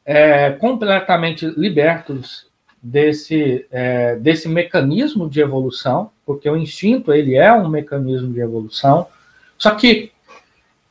é, 0.06 0.52
completamente 0.52 1.44
libertos 1.44 2.46
desse, 2.80 3.66
é, 3.72 4.14
desse 4.16 4.48
mecanismo 4.48 5.28
de 5.28 5.40
evolução, 5.40 6.12
porque 6.24 6.48
o 6.48 6.56
instinto 6.56 7.12
ele 7.12 7.34
é 7.34 7.52
um 7.52 7.68
mecanismo 7.68 8.32
de 8.32 8.40
evolução, 8.40 9.08
só 9.58 9.72
que 9.72 10.12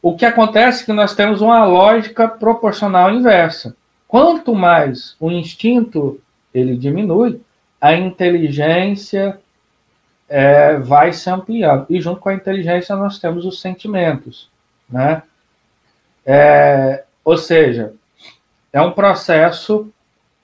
o 0.01 0.15
que 0.15 0.25
acontece 0.25 0.83
é 0.83 0.85
que 0.85 0.93
nós 0.93 1.15
temos 1.15 1.41
uma 1.41 1.63
lógica 1.63 2.27
proporcional 2.27 3.11
inversa. 3.11 3.75
Quanto 4.07 4.53
mais 4.53 5.15
o 5.19 5.31
instinto 5.31 6.19
ele 6.53 6.75
diminui, 6.75 7.41
a 7.79 7.95
inteligência 7.95 9.39
é, 10.27 10.77
vai 10.77 11.11
se 11.13 11.29
ampliando. 11.29 11.85
E 11.89 11.99
junto 11.99 12.19
com 12.19 12.29
a 12.29 12.33
inteligência 12.33 12.95
nós 12.95 13.19
temos 13.19 13.45
os 13.45 13.61
sentimentos, 13.61 14.49
né? 14.89 15.23
É, 16.25 17.03
ou 17.23 17.37
seja, 17.37 17.93
é 18.75 18.81
um 18.81 18.91
processo 18.91 19.89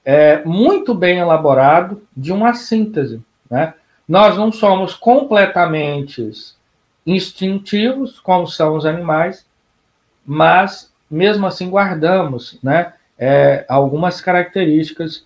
é, 0.06 0.42
muito 0.46 0.96
bem 0.96 1.18
elaborado 1.20 2.02
de 2.16 2.32
uma 2.32 2.54
síntese, 2.54 3.22
né? 3.50 3.74
Nós 4.08 4.38
não 4.38 4.54
somos 4.54 4.94
completamente 4.94 6.32
instintivos, 7.06 8.22
como 8.22 8.48
são 8.48 8.78
os 8.78 8.86
animais, 8.86 9.46
mas 10.26 10.94
mesmo 11.10 11.46
assim 11.46 11.70
guardamos, 11.70 12.58
né? 12.64 12.94
É, 13.20 13.66
algumas 13.68 14.22
características 14.22 15.26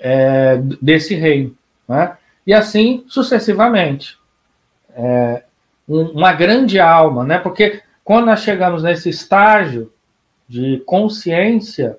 é, 0.00 0.56
desse 0.82 1.14
reino. 1.14 1.56
Né? 1.88 2.16
E 2.44 2.52
assim 2.52 3.04
sucessivamente. 3.06 4.18
É, 4.92 5.44
um, 5.88 6.02
uma 6.06 6.32
grande 6.32 6.80
alma, 6.80 7.22
né? 7.22 7.38
porque 7.38 7.80
quando 8.02 8.26
nós 8.26 8.40
chegamos 8.40 8.82
nesse 8.82 9.08
estágio 9.08 9.92
de 10.48 10.82
consciência, 10.84 11.96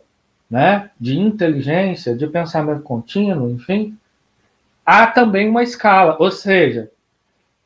né, 0.51 0.91
de 0.99 1.17
inteligência, 1.17 2.13
de 2.13 2.27
pensamento 2.27 2.81
contínuo, 2.81 3.49
enfim, 3.49 3.97
há 4.85 5.07
também 5.07 5.49
uma 5.49 5.63
escala, 5.63 6.17
ou 6.19 6.29
seja, 6.29 6.91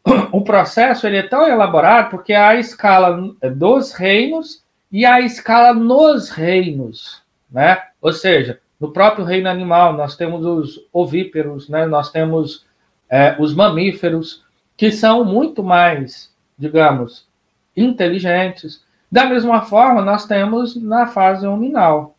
o 0.31 0.41
processo 0.41 1.07
ele 1.07 1.17
é 1.17 1.23
tão 1.23 1.47
elaborado 1.47 2.11
porque 2.11 2.33
há 2.33 2.49
a 2.49 2.55
escala 2.55 3.33
dos 3.55 3.91
reinos 3.91 4.63
e 4.91 5.03
a 5.03 5.19
escala 5.19 5.73
nos 5.73 6.29
reinos, 6.29 7.23
né? 7.51 7.81
Ou 7.99 8.13
seja, 8.13 8.61
no 8.79 8.91
próprio 8.91 9.25
reino 9.25 9.49
animal, 9.49 9.93
nós 9.93 10.15
temos 10.15 10.45
os 10.45 10.85
ovíperos, 10.93 11.67
né? 11.67 11.85
nós 11.85 12.11
temos 12.11 12.65
é, 13.09 13.35
os 13.39 13.53
mamíferos, 13.53 14.43
que 14.77 14.91
são 14.91 15.23
muito 15.23 15.63
mais, 15.63 16.31
digamos, 16.57 17.27
inteligentes. 17.75 18.83
Da 19.11 19.25
mesma 19.25 19.61
forma, 19.61 20.01
nós 20.01 20.25
temos 20.25 20.75
na 20.75 21.07
fase 21.07 21.47
hominal. 21.47 22.14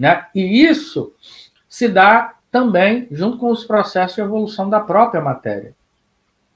Né? 0.00 0.24
E 0.34 0.64
isso 0.64 1.12
se 1.68 1.86
dá 1.86 2.32
também 2.50 3.06
junto 3.10 3.36
com 3.36 3.50
os 3.50 3.64
processos 3.64 4.14
de 4.14 4.22
evolução 4.22 4.70
da 4.70 4.80
própria 4.80 5.20
matéria. 5.20 5.74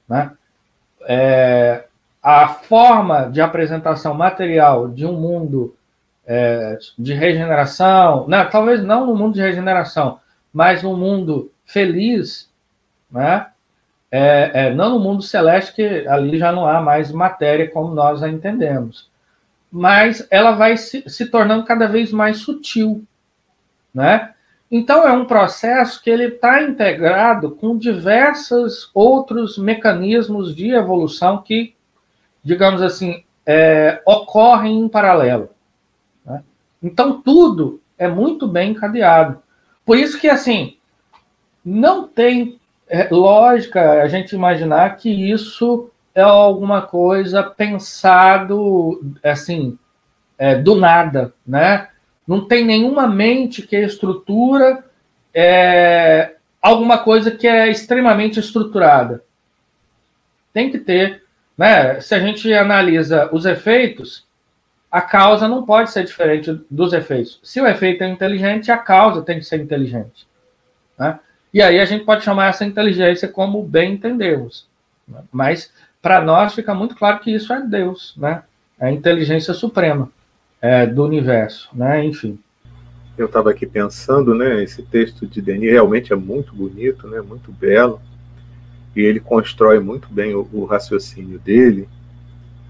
Né? 0.09 0.31
É, 1.07 1.85
a 2.23 2.47
forma 2.47 3.29
de 3.29 3.39
apresentação 3.41 4.15
material 4.15 4.87
de 4.87 5.05
um 5.05 5.13
mundo 5.13 5.75
é, 6.25 6.79
de 6.97 7.13
regeneração, 7.13 8.25
não, 8.27 8.49
talvez 8.49 8.83
não 8.83 9.05
no 9.05 9.15
mundo 9.15 9.35
de 9.35 9.41
regeneração, 9.41 10.19
mas 10.51 10.81
no 10.81 10.97
mundo 10.97 11.51
feliz, 11.63 12.49
né? 13.11 13.45
É, 14.09 14.51
é, 14.53 14.73
não 14.73 14.89
no 14.89 14.99
mundo 14.99 15.21
celeste, 15.21 15.75
que 15.75 16.07
ali 16.07 16.39
já 16.39 16.51
não 16.51 16.65
há 16.65 16.81
mais 16.81 17.11
matéria 17.11 17.69
como 17.69 17.93
nós 17.93 18.23
a 18.23 18.29
entendemos. 18.29 19.07
Mas 19.71 20.25
ela 20.31 20.53
vai 20.53 20.77
se, 20.77 21.07
se 21.07 21.27
tornando 21.27 21.65
cada 21.65 21.87
vez 21.87 22.11
mais 22.11 22.37
sutil. 22.37 23.05
Né? 23.95 24.33
Então, 24.69 25.07
é 25.07 25.13
um 25.13 25.23
processo 25.23 26.03
que 26.03 26.09
ele 26.09 26.25
está 26.25 26.61
integrado 26.61 27.51
com 27.51 27.77
diversos 27.77 28.91
outros 28.93 29.57
mecanismos 29.57 30.53
de 30.53 30.71
evolução 30.71 31.41
que, 31.41 31.73
digamos 32.43 32.81
assim, 32.81 33.23
é, 33.45 34.01
ocorrem 34.05 34.77
em 34.77 34.89
paralelo. 34.89 35.49
Então, 36.83 37.21
tudo 37.21 37.81
é 37.97 38.07
muito 38.07 38.47
bem 38.47 38.71
encadeado. 38.71 39.41
Por 39.83 39.97
isso 39.97 40.19
que, 40.19 40.27
assim, 40.27 40.77
não 41.63 42.07
tem 42.07 42.59
é, 42.87 43.07
lógica 43.09 44.03
a 44.03 44.07
gente 44.07 44.35
imaginar 44.35 44.97
que 44.97 45.09
isso 45.09 45.89
é 46.13 46.21
alguma 46.21 46.83
coisa 46.83 47.41
pensado, 47.43 49.01
assim, 49.23 49.79
é, 50.37 50.55
do 50.55 50.75
nada, 50.75 51.33
né? 51.45 51.89
Não 52.27 52.47
tem 52.47 52.65
nenhuma 52.65 53.07
mente 53.07 53.61
que 53.61 53.75
estrutura 53.75 54.83
é, 55.33 56.35
alguma 56.61 56.97
coisa 56.97 57.29
que 57.29 57.47
é 57.47 57.69
extremamente 57.69 58.39
estruturada. 58.39 59.23
Tem 60.51 60.71
que 60.71 60.79
ter, 60.79 61.23
né? 61.57 61.99
Se 62.01 62.15
a 62.15 62.19
gente 62.19 62.51
analisa 62.53 63.29
os 63.31 63.45
efeitos, 63.45 64.25
a 64.89 65.01
causa 65.01 65.47
não 65.47 65.65
pode 65.65 65.91
ser 65.91 66.05
diferente 66.05 66.59
dos 66.71 66.93
efeitos. 66.93 67.39
Se 67.43 67.61
o 67.61 67.67
efeito 67.67 68.03
é 68.03 68.07
inteligente, 68.07 68.71
a 68.71 68.77
causa 68.77 69.21
tem 69.21 69.37
que 69.37 69.45
ser 69.45 69.59
inteligente. 69.59 70.25
Né? 70.97 71.19
E 71.53 71.61
aí 71.61 71.79
a 71.79 71.85
gente 71.85 72.05
pode 72.05 72.23
chamar 72.23 72.47
essa 72.47 72.65
inteligência 72.65 73.27
como 73.27 73.61
bem 73.61 73.93
entendemos. 73.93 74.67
Né? 75.07 75.19
Mas 75.31 75.71
para 76.01 76.21
nós 76.21 76.55
fica 76.55 76.73
muito 76.73 76.95
claro 76.95 77.19
que 77.19 77.31
isso 77.31 77.51
é 77.51 77.61
Deus, 77.61 78.13
né? 78.17 78.43
É 78.79 78.87
a 78.87 78.91
inteligência 78.91 79.53
suprema 79.53 80.09
é, 80.65 80.87
do 80.87 81.03
universo, 81.03 81.69
né? 81.73 82.03
Enfim. 82.03 82.39
Eu 83.15 83.27
estava 83.27 83.51
aqui 83.51 83.65
pensando, 83.67 84.33
né? 84.33 84.63
Esse 84.63 84.81
texto 84.81 85.27
de 85.27 85.41
Denis 85.41 85.71
realmente 85.71 86.11
é 86.11 86.15
muito 86.15 86.55
bonito, 86.55 87.07
né? 87.07 87.21
Muito 87.21 87.51
belo 87.51 88.01
e 88.95 89.01
ele 89.01 89.19
constrói 89.19 89.79
muito 89.79 90.07
bem 90.09 90.33
o, 90.33 90.47
o 90.51 90.65
raciocínio 90.65 91.37
dele. 91.37 91.87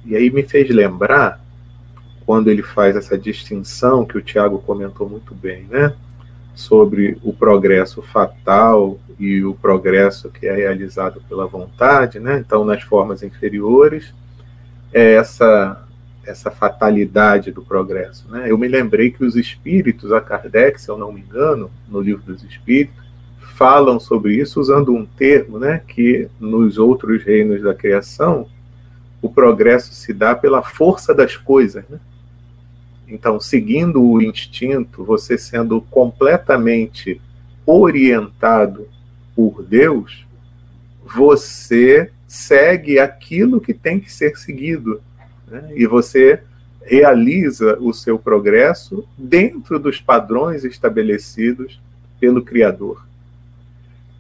E 0.04 0.16
aí 0.16 0.30
me 0.30 0.44
fez 0.44 0.70
lembrar 0.70 1.40
quando 2.26 2.50
ele 2.50 2.64
faz 2.64 2.98
essa 2.98 3.18
distinção 3.18 4.06
que 4.06 4.18
o 4.18 4.22
Tiago 4.22 4.60
comentou 4.60 5.08
muito 5.08 5.34
bem, 5.34 5.64
né? 5.70 5.94
Sobre 6.54 7.18
o 7.24 7.32
progresso 7.32 8.02
fatal 8.02 9.00
e 9.18 9.44
o 9.44 9.54
progresso 9.54 10.30
que 10.30 10.48
é 10.48 10.56
realizado 10.56 11.22
pela 11.30 11.48
vontade, 11.48 12.20
né? 12.20 12.40
Então, 12.46 12.66
nas 12.66 12.84
formas 12.84 13.24
inferiores, 13.24 14.14
é 14.92 15.14
essa 15.14 15.85
essa 16.26 16.52
fatalidade 16.52 17.52
do 17.52 17.62
progresso, 17.62 18.30
né? 18.30 18.50
Eu 18.50 18.58
me 18.58 18.68
lembrei 18.68 19.12
que 19.12 19.24
os 19.24 19.36
espíritos, 19.36 20.12
a 20.12 20.22
Kardec, 20.22 20.82
se 20.82 20.90
eu 20.90 20.98
não 20.98 21.12
me 21.12 21.22
engano, 21.22 21.70
no 21.88 22.02
livro 22.02 22.24
dos 22.24 22.44
espíritos, 22.44 23.06
falam 23.56 24.00
sobre 24.00 24.36
isso 24.36 24.60
usando 24.60 24.94
um 24.94 25.06
termo, 25.06 25.58
né, 25.58 25.82
que 25.88 26.28
nos 26.40 26.78
outros 26.78 27.24
reinos 27.24 27.62
da 27.62 27.74
criação 27.74 28.48
o 29.22 29.30
progresso 29.30 29.94
se 29.94 30.14
dá 30.14 30.36
pela 30.36 30.62
força 30.62 31.14
das 31.14 31.36
coisas, 31.36 31.84
né? 31.90 32.00
Então, 33.08 33.40
seguindo 33.40 34.04
o 34.04 34.22
instinto, 34.22 35.04
você 35.04 35.38
sendo 35.38 35.82
completamente 35.82 37.22
orientado 37.66 38.88
por 39.36 39.64
Deus, 39.64 40.26
você 41.04 42.12
segue 42.28 43.00
aquilo 43.00 43.62
que 43.62 43.74
tem 43.74 44.00
que 44.00 44.12
ser 44.12 44.36
seguido. 44.38 45.02
Né? 45.48 45.72
E 45.76 45.86
você 45.86 46.42
realiza 46.84 47.78
o 47.80 47.94
seu 47.94 48.20
progresso 48.20 49.08
dentro 49.18 49.80
dos 49.80 50.00
padrões 50.00 50.64
estabelecidos 50.64 51.82
pelo 52.20 52.44
Criador. 52.44 53.06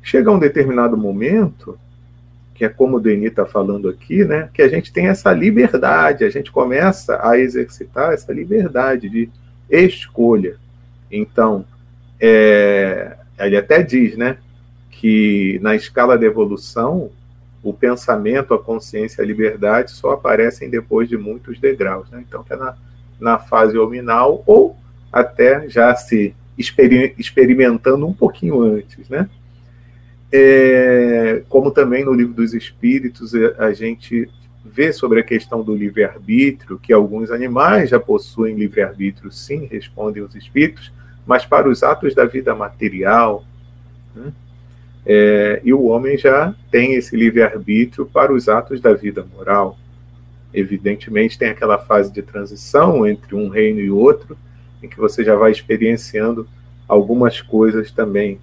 Chega 0.02 0.32
um 0.32 0.40
determinado 0.40 0.98
momento 0.98 1.78
que 2.56 2.64
é 2.64 2.70
como 2.70 2.96
o 2.96 3.00
Denis 3.02 3.32
está 3.32 3.46
falando 3.46 3.90
aqui, 3.90 4.24
né, 4.24 4.50
que 4.54 4.62
a 4.62 4.70
gente 4.70 4.92
tem 4.92 5.08
essa 5.08 5.32
liberdade, 5.34 6.24
a 6.24 6.30
gente 6.30 6.50
começa 6.50 7.20
a 7.22 7.38
exercitar 7.38 8.14
essa 8.14 8.32
liberdade 8.32 9.10
de 9.10 9.30
escolha. 9.70 10.56
Então, 11.12 11.66
é, 12.18 13.18
ele 13.38 13.58
até 13.58 13.84
diz, 13.84 14.16
né, 14.16 14.38
que 14.90 15.60
na 15.62 15.76
escala 15.76 16.18
de 16.18 16.26
evolução, 16.26 17.12
o 17.65 17.73
pensamento, 17.73 18.54
a 18.54 18.60
consciência 18.62 19.23
a 19.23 19.28
liberdade 19.28 19.89
só 19.89 20.12
aparecem 20.12 20.69
depois 20.69 21.10
de 21.10 21.17
muitos 21.17 21.60
degraus. 21.60 22.08
Né? 22.12 22.23
Então, 22.25 22.43
que 22.43 22.54
é 22.54 22.56
na, 22.56 22.78
na 23.19 23.39
fase 23.39 23.75
hominal 23.75 24.43
ou 24.45 24.78
até 25.12 25.67
já 25.67 25.95
se 25.95 26.36
experimentando 26.58 28.06
um 28.06 28.13
pouquinho 28.13 28.62
antes, 28.62 29.10
né? 29.10 29.28
É, 30.32 31.43
como 31.49 31.71
também 31.71 32.04
no 32.04 32.13
livro 32.13 32.34
dos 32.34 32.54
Espíritos 32.54 33.34
é, 33.34 33.56
a 33.58 33.73
gente 33.73 34.30
vê 34.63 34.91
sobre 34.93 35.19
a 35.19 35.23
questão 35.23 35.63
do 35.63 35.75
livre-arbítrio, 35.75 36.80
que 36.80 36.93
alguns 36.93 37.32
animais 37.32 37.89
já 37.89 37.99
possuem 37.99 38.56
livre-arbítrio, 38.56 39.32
sim, 39.32 39.65
respondem 39.65 40.23
os 40.23 40.36
espíritos, 40.36 40.91
mas 41.25 41.45
para 41.45 41.69
os 41.69 41.84
atos 41.84 42.13
da 42.13 42.25
vida 42.25 42.54
material, 42.56 43.43
né, 44.15 44.32
é, 45.06 45.62
e 45.63 45.74
o 45.74 45.84
homem 45.84 46.18
já 46.18 46.54
tem 46.72 46.96
esse 46.96 47.15
livre-arbítrio 47.15 48.06
para 48.06 48.34
os 48.34 48.50
atos 48.50 48.82
da 48.82 48.94
vida 48.94 49.26
moral. 49.36 49.78
Evidentemente, 50.54 51.38
tem 51.38 51.50
aquela 51.50 51.78
fase 51.78 52.12
de 52.12 52.22
transição 52.22 53.06
entre 53.06 53.36
um 53.36 53.50
reino 53.50 53.80
e 53.80 53.91
outro, 53.91 54.38
em 54.82 54.88
que 54.88 54.98
você 54.98 55.24
já 55.24 55.36
vai 55.36 55.52
experienciando 55.52 56.48
algumas 56.88 57.41
coisas 57.41 57.91
também 57.91 58.39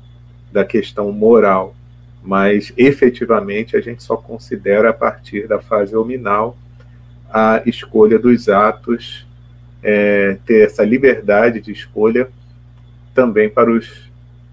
da 0.52 0.64
questão 0.64 1.10
moral, 1.10 1.74
mas 2.22 2.72
efetivamente 2.76 3.76
a 3.76 3.80
gente 3.80 4.02
só 4.02 4.16
considera 4.16 4.90
a 4.90 4.92
partir 4.92 5.48
da 5.48 5.60
fase 5.60 5.96
hominal 5.96 6.56
a 7.32 7.62
escolha 7.64 8.18
dos 8.18 8.48
atos, 8.48 9.26
é, 9.82 10.36
ter 10.44 10.66
essa 10.66 10.84
liberdade 10.84 11.60
de 11.60 11.72
escolha 11.72 12.28
também 13.14 13.48
para, 13.48 13.70
os, 13.72 14.10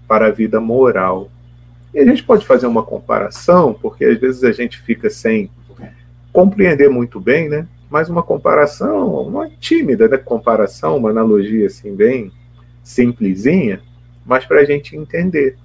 para 0.08 0.26
a 0.26 0.30
vida 0.30 0.60
moral. 0.60 1.30
E 1.92 1.98
a 1.98 2.04
gente 2.04 2.22
pode 2.22 2.46
fazer 2.46 2.66
uma 2.66 2.82
comparação, 2.82 3.74
porque 3.74 4.04
às 4.04 4.18
vezes 4.18 4.44
a 4.44 4.52
gente 4.52 4.80
fica 4.80 5.10
sem 5.10 5.50
compreender 6.32 6.88
muito 6.88 7.20
bem, 7.20 7.48
né? 7.48 7.66
Mas 7.90 8.08
uma 8.08 8.22
comparação, 8.22 9.22
uma 9.22 9.48
tímida 9.48 10.06
né? 10.06 10.16
comparação, 10.16 10.96
uma 10.96 11.10
analogia 11.10 11.66
assim 11.66 11.94
bem 11.94 12.30
simplesinha, 12.84 13.80
mas 14.24 14.46
para 14.46 14.60
a 14.60 14.64
gente 14.64 14.96
entender. 14.96 15.56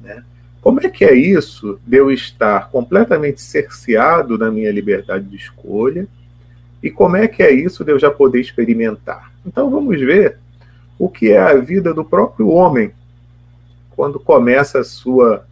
Né? 0.00 0.24
Como 0.62 0.80
é 0.80 0.88
que 0.88 1.04
é 1.04 1.14
isso 1.14 1.78
de 1.86 1.98
eu 1.98 2.10
estar 2.10 2.70
completamente 2.70 3.40
cerceado 3.40 4.38
na 4.38 4.50
minha 4.50 4.72
liberdade 4.72 5.24
de 5.26 5.36
escolha? 5.36 6.08
E 6.82 6.90
como 6.90 7.16
é 7.16 7.28
que 7.28 7.42
é 7.42 7.50
isso 7.50 7.84
de 7.84 7.92
eu 7.92 7.98
já 7.98 8.10
poder 8.10 8.40
experimentar? 8.40 9.30
Então 9.46 9.70
vamos 9.70 10.00
ver 10.00 10.38
o 10.98 11.08
que 11.08 11.30
é 11.30 11.38
a 11.38 11.54
vida 11.54 11.92
do 11.92 12.04
próprio 12.04 12.48
homem 12.48 12.92
quando 13.96 14.20
começa 14.20 14.80
a 14.80 14.84
sua 14.84 15.46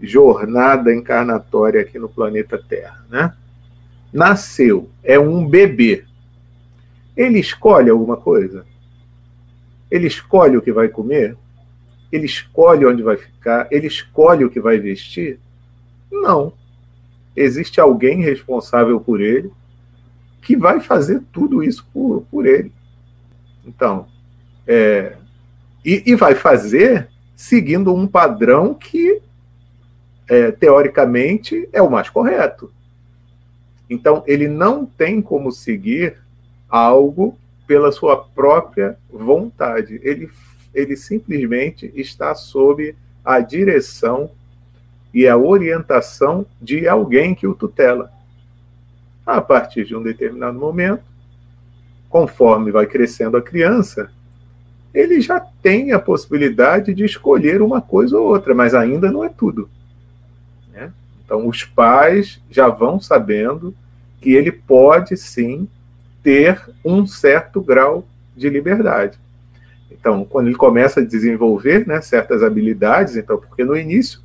jornada 0.00 0.92
encarnatória 0.92 1.80
aqui 1.80 1.98
no 1.98 2.08
planeta 2.08 2.58
Terra, 2.58 3.04
né? 3.08 3.34
Nasceu, 4.12 4.90
é 5.04 5.18
um 5.18 5.46
bebê. 5.46 6.04
Ele 7.16 7.38
escolhe 7.38 7.90
alguma 7.90 8.16
coisa? 8.16 8.66
Ele 9.90 10.06
escolhe 10.06 10.56
o 10.56 10.62
que 10.62 10.72
vai 10.72 10.88
comer? 10.88 11.36
Ele 12.10 12.26
escolhe 12.26 12.84
onde 12.84 13.02
vai 13.02 13.16
ficar? 13.16 13.68
Ele 13.70 13.86
escolhe 13.86 14.44
o 14.44 14.50
que 14.50 14.60
vai 14.60 14.78
vestir? 14.78 15.38
Não. 16.10 16.52
Existe 17.36 17.80
alguém 17.80 18.20
responsável 18.20 19.00
por 19.00 19.20
ele 19.20 19.50
que 20.42 20.56
vai 20.56 20.80
fazer 20.80 21.22
tudo 21.32 21.62
isso 21.62 21.86
por, 21.92 22.26
por 22.30 22.44
ele. 22.44 22.72
Então, 23.64 24.06
é, 24.66 25.16
e, 25.84 26.02
e, 26.06 26.14
vai 26.14 26.34
fazer 26.34 27.08
seguindo 27.34 27.94
um 27.94 28.06
padrão 28.06 28.74
que, 28.74 29.20
é, 30.28 30.50
teoricamente, 30.50 31.68
é 31.72 31.82
o 31.82 31.90
mais 31.90 32.08
correto. 32.08 32.72
Então, 33.88 34.22
ele 34.26 34.48
não 34.48 34.86
tem 34.86 35.20
como 35.20 35.52
seguir 35.52 36.16
algo 36.68 37.36
pela 37.66 37.92
sua 37.92 38.16
própria 38.16 38.96
vontade. 39.10 40.00
Ele 40.02 40.30
ele 40.74 40.96
simplesmente 40.96 41.92
está 41.94 42.34
sob 42.34 42.96
a 43.24 43.40
direção 43.40 44.30
e 45.12 45.28
a 45.28 45.36
orientação 45.36 46.46
de 46.60 46.88
alguém 46.88 47.34
que 47.34 47.46
o 47.46 47.54
tutela. 47.54 48.10
A 49.24 49.40
partir 49.40 49.84
de 49.84 49.94
um 49.94 50.02
determinado 50.02 50.58
momento, 50.58 51.04
conforme 52.08 52.72
vai 52.72 52.86
crescendo 52.86 53.36
a 53.36 53.42
criança, 53.42 54.10
ele 54.94 55.20
já 55.20 55.40
tem 55.40 55.92
a 55.92 55.98
possibilidade 55.98 56.92
de 56.92 57.04
escolher 57.04 57.62
uma 57.62 57.80
coisa 57.80 58.18
ou 58.18 58.26
outra, 58.26 58.54
mas 58.54 58.74
ainda 58.74 59.10
não 59.10 59.24
é 59.24 59.28
tudo. 59.28 59.68
Né? 60.72 60.92
Então, 61.24 61.48
os 61.48 61.64
pais 61.64 62.40
já 62.50 62.68
vão 62.68 63.00
sabendo 63.00 63.74
que 64.20 64.32
ele 64.34 64.52
pode 64.52 65.16
sim 65.16 65.66
ter 66.22 66.60
um 66.84 67.06
certo 67.06 67.60
grau 67.60 68.06
de 68.36 68.48
liberdade. 68.48 69.18
Então, 69.90 70.24
quando 70.24 70.48
ele 70.48 70.56
começa 70.56 71.00
a 71.00 71.04
desenvolver 71.04 71.86
né, 71.86 72.00
certas 72.00 72.42
habilidades, 72.42 73.16
então, 73.16 73.38
porque 73.38 73.64
no 73.64 73.76
início 73.76 74.20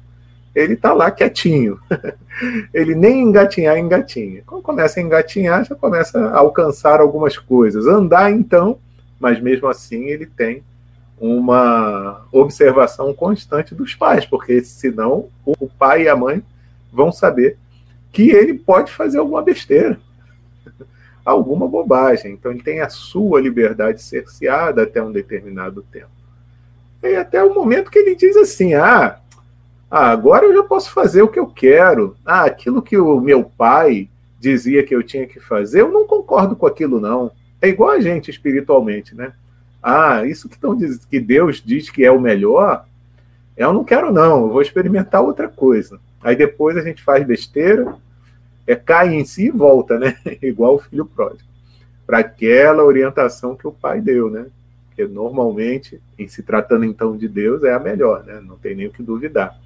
ele 0.53 0.73
está 0.73 0.91
lá 0.91 1.12
quietinho, 1.12 1.80
ele 2.73 2.95
nem 2.95 3.21
engatinhar 3.21 3.77
engatinha. 3.77 4.41
Quando 4.45 4.63
começa 4.63 4.99
a 4.99 5.03
engatinhar, 5.03 5.63
já 5.63 5.75
começa 5.75 6.19
a 6.19 6.38
alcançar 6.38 6.99
algumas 6.99 7.38
coisas. 7.38 7.86
Andar, 7.86 8.32
então, 8.32 8.80
mas 9.19 9.39
mesmo 9.39 9.67
assim 9.67 10.06
ele 10.06 10.25
tem 10.25 10.63
uma 11.19 12.25
observação 12.32 13.13
constante 13.13 13.73
dos 13.73 13.95
pais, 13.95 14.25
porque 14.25 14.63
senão 14.63 15.30
o 15.45 15.67
pai 15.67 16.03
e 16.03 16.10
a 16.10 16.15
mãe 16.15 16.43
vão 16.91 17.12
saber 17.12 17.58
que 18.12 18.30
ele 18.30 18.53
pode 18.53 18.91
fazer 18.91 19.17
alguma 19.17 19.41
besteira 19.41 19.99
alguma 21.25 21.67
bobagem. 21.67 22.34
Então 22.34 22.51
ele 22.51 22.62
tem 22.62 22.82
a 22.82 22.89
sua 22.89 23.41
liberdade 23.41 24.01
cerceada 24.01 24.84
até 24.84 25.01
um 25.01 25.12
determinado 25.12 25.84
tempo. 25.91 26.10
E 27.03 27.15
até 27.15 27.43
o 27.43 27.53
momento 27.53 27.91
que 27.91 27.99
ele 27.99 28.15
diz 28.15 28.36
assim: 28.38 28.73
ah, 28.73 29.19
ah, 29.89 30.10
agora 30.10 30.45
eu 30.45 30.56
já 30.56 30.63
posso 30.63 30.91
fazer 30.91 31.21
o 31.21 31.27
que 31.27 31.39
eu 31.39 31.47
quero. 31.47 32.15
Ah, 32.25 32.43
aquilo 32.43 32.82
que 32.82 32.97
o 32.97 33.19
meu 33.19 33.43
pai 33.43 34.10
dizia 34.39 34.84
que 34.84 34.95
eu 34.95 35.03
tinha 35.03 35.25
que 35.25 35.39
fazer, 35.39 35.82
eu 35.82 35.91
não 35.91 36.06
concordo 36.06 36.56
com 36.56 36.67
aquilo, 36.67 36.99
não. 36.99 37.32
É 37.62 37.67
igual 37.67 37.91
a 37.91 38.00
gente 38.00 38.30
espiritualmente, 38.30 39.15
né? 39.15 39.34
Ah, 39.82 40.26
isso 40.26 40.50
que, 40.50 40.58
tão, 40.58 40.78
que 41.10 41.20
Deus 41.20 41.62
diz 41.63 41.89
que 41.89 42.04
é 42.04 42.12
o 42.12 42.20
melhor, 42.20 42.86
eu 43.56 43.74
não 43.74 43.84
quero, 43.84 44.12
não. 44.12 44.43
Eu 44.43 44.50
vou 44.50 44.62
experimentar 44.62 45.22
outra 45.22 45.48
coisa. 45.48 46.00
Aí 46.22 46.36
depois 46.36 46.78
a 46.78 46.82
gente 46.82 47.04
faz 47.04 47.26
besteira, 47.26 47.96
é 48.67 48.76
cai 48.76 49.13
em 49.13 49.26
si 49.26 49.48
e 49.48 49.52
volta, 49.52 49.98
né? 49.98 50.17
Igual 50.41 50.76
o 50.76 50.80
filho 50.80 51.06
pródigo. 51.06 51.50
Para 52.06 52.20
aquela 52.20 52.84
orientação 52.84 53.56
que 53.56 53.67
o 53.67 53.72
pai 53.72 54.00
deu, 54.00 54.30
né? 54.30 54.46
Que 54.96 55.06
normalmente, 55.06 56.02
em 56.17 56.28
se 56.28 56.43
tratando 56.43 56.86
então 56.86 57.17
de 57.17 57.28
Deus, 57.28 57.63
é 57.63 57.74
a 57.74 57.80
melhor, 57.80 58.24
né? 58.24 58.39
Não 58.41 58.58
tem 58.58 58.76
nem 58.76 58.88
o 58.88 58.91
que 58.91 59.02
duvidar. 59.02 59.58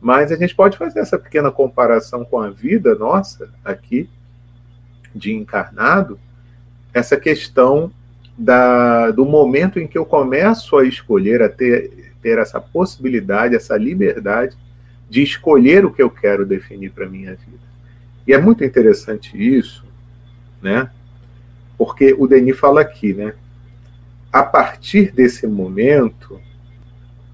Mas 0.00 0.32
a 0.32 0.36
gente 0.36 0.54
pode 0.54 0.78
fazer 0.78 1.00
essa 1.00 1.18
pequena 1.18 1.50
comparação 1.50 2.24
com 2.24 2.40
a 2.40 2.50
vida 2.50 2.94
nossa 2.94 3.50
aqui, 3.64 4.08
de 5.14 5.32
encarnado, 5.32 6.18
essa 6.92 7.16
questão 7.16 7.92
da, 8.36 9.10
do 9.10 9.24
momento 9.24 9.78
em 9.78 9.86
que 9.86 9.98
eu 9.98 10.06
começo 10.06 10.76
a 10.76 10.84
escolher, 10.84 11.42
a 11.42 11.48
ter, 11.48 12.12
ter 12.22 12.38
essa 12.38 12.60
possibilidade, 12.60 13.54
essa 13.54 13.76
liberdade 13.76 14.56
de 15.08 15.22
escolher 15.22 15.84
o 15.84 15.92
que 15.92 16.02
eu 16.02 16.10
quero 16.10 16.46
definir 16.46 16.90
para 16.92 17.06
a 17.06 17.08
minha 17.08 17.30
vida. 17.30 17.70
E 18.26 18.32
é 18.32 18.38
muito 18.38 18.64
interessante 18.64 19.36
isso, 19.36 19.84
né? 20.62 20.90
Porque 21.76 22.14
o 22.18 22.26
Denis 22.26 22.58
fala 22.58 22.80
aqui, 22.80 23.12
né? 23.12 23.34
A 24.32 24.42
partir 24.42 25.10
desse 25.12 25.46
momento, 25.46 26.40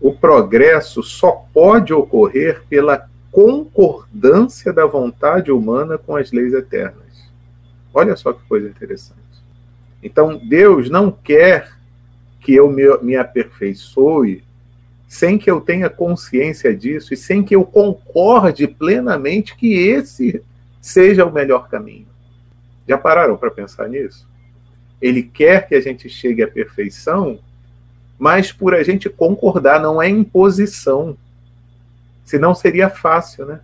o 0.00 0.12
progresso 0.12 1.02
só 1.02 1.32
pode 1.52 1.92
ocorrer 1.92 2.62
pela 2.68 3.08
concordância 3.30 4.72
da 4.72 4.86
vontade 4.86 5.52
humana 5.52 5.98
com 5.98 6.16
as 6.16 6.32
leis 6.32 6.54
eternas. 6.54 7.30
Olha 7.92 8.16
só 8.16 8.32
que 8.32 8.42
coisa 8.48 8.68
interessante. 8.68 9.15
Então, 10.06 10.38
Deus 10.38 10.88
não 10.88 11.10
quer 11.10 11.72
que 12.40 12.54
eu 12.54 12.70
me, 12.70 12.84
me 13.02 13.16
aperfeiçoe 13.16 14.44
sem 15.08 15.36
que 15.36 15.50
eu 15.50 15.60
tenha 15.60 15.90
consciência 15.90 16.74
disso 16.74 17.12
e 17.12 17.16
sem 17.16 17.42
que 17.42 17.56
eu 17.56 17.64
concorde 17.64 18.68
plenamente 18.68 19.56
que 19.56 19.74
esse 19.74 20.40
seja 20.80 21.24
o 21.24 21.32
melhor 21.32 21.68
caminho. 21.68 22.06
Já 22.86 22.96
pararam 22.96 23.36
para 23.36 23.50
pensar 23.50 23.88
nisso? 23.88 24.28
Ele 25.02 25.24
quer 25.24 25.66
que 25.66 25.74
a 25.74 25.80
gente 25.80 26.08
chegue 26.08 26.40
à 26.40 26.46
perfeição, 26.46 27.40
mas 28.16 28.52
por 28.52 28.74
a 28.74 28.84
gente 28.84 29.10
concordar, 29.10 29.80
não 29.80 30.00
é 30.00 30.08
imposição. 30.08 31.16
Senão 32.24 32.54
seria 32.54 32.88
fácil, 32.88 33.44
né? 33.44 33.60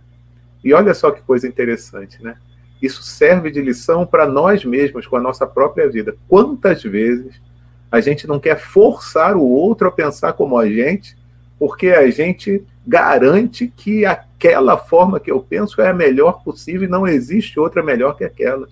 E 0.61 0.73
olha 0.73 0.93
só 0.93 1.09
que 1.09 1.21
coisa 1.21 1.47
interessante, 1.47 2.21
né? 2.21 2.35
Isso 2.83 3.01
serve 3.01 3.49
de 3.49 3.61
lição 3.61 4.05
para 4.05 4.27
nós 4.27 4.65
mesmos, 4.65 5.07
com 5.07 5.15
a 5.15 5.21
nossa 5.21 5.47
própria 5.47 5.89
vida. 5.89 6.17
Quantas 6.27 6.83
vezes 6.83 7.41
a 7.89 8.01
gente 8.01 8.27
não 8.27 8.41
quer 8.41 8.59
forçar 8.59 9.37
o 9.37 9.41
outro 9.41 9.87
a 9.87 9.91
pensar 9.91 10.33
como 10.33 10.57
a 10.57 10.67
gente, 10.67 11.15
porque 11.57 11.91
a 11.91 12.11
gente 12.11 12.61
garante 12.85 13.71
que 13.73 14.05
aquela 14.05 14.77
forma 14.77 15.17
que 15.17 15.31
eu 15.31 15.39
penso 15.39 15.81
é 15.81 15.91
a 15.91 15.93
melhor 15.93 16.43
possível 16.43 16.83
e 16.83 16.91
não 16.91 17.07
existe 17.07 17.57
outra 17.57 17.81
melhor 17.81 18.17
que 18.17 18.25
aquela. 18.25 18.67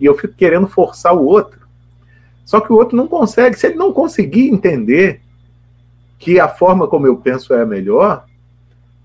E 0.00 0.06
eu 0.06 0.16
fico 0.16 0.32
querendo 0.32 0.66
forçar 0.66 1.14
o 1.14 1.22
outro. 1.22 1.60
Só 2.46 2.62
que 2.62 2.72
o 2.72 2.76
outro 2.76 2.96
não 2.96 3.06
consegue. 3.06 3.58
Se 3.58 3.66
ele 3.66 3.76
não 3.76 3.92
conseguir 3.92 4.48
entender 4.48 5.20
que 6.18 6.40
a 6.40 6.48
forma 6.48 6.88
como 6.88 7.06
eu 7.06 7.18
penso 7.18 7.52
é 7.52 7.60
a 7.60 7.66
melhor, 7.66 8.24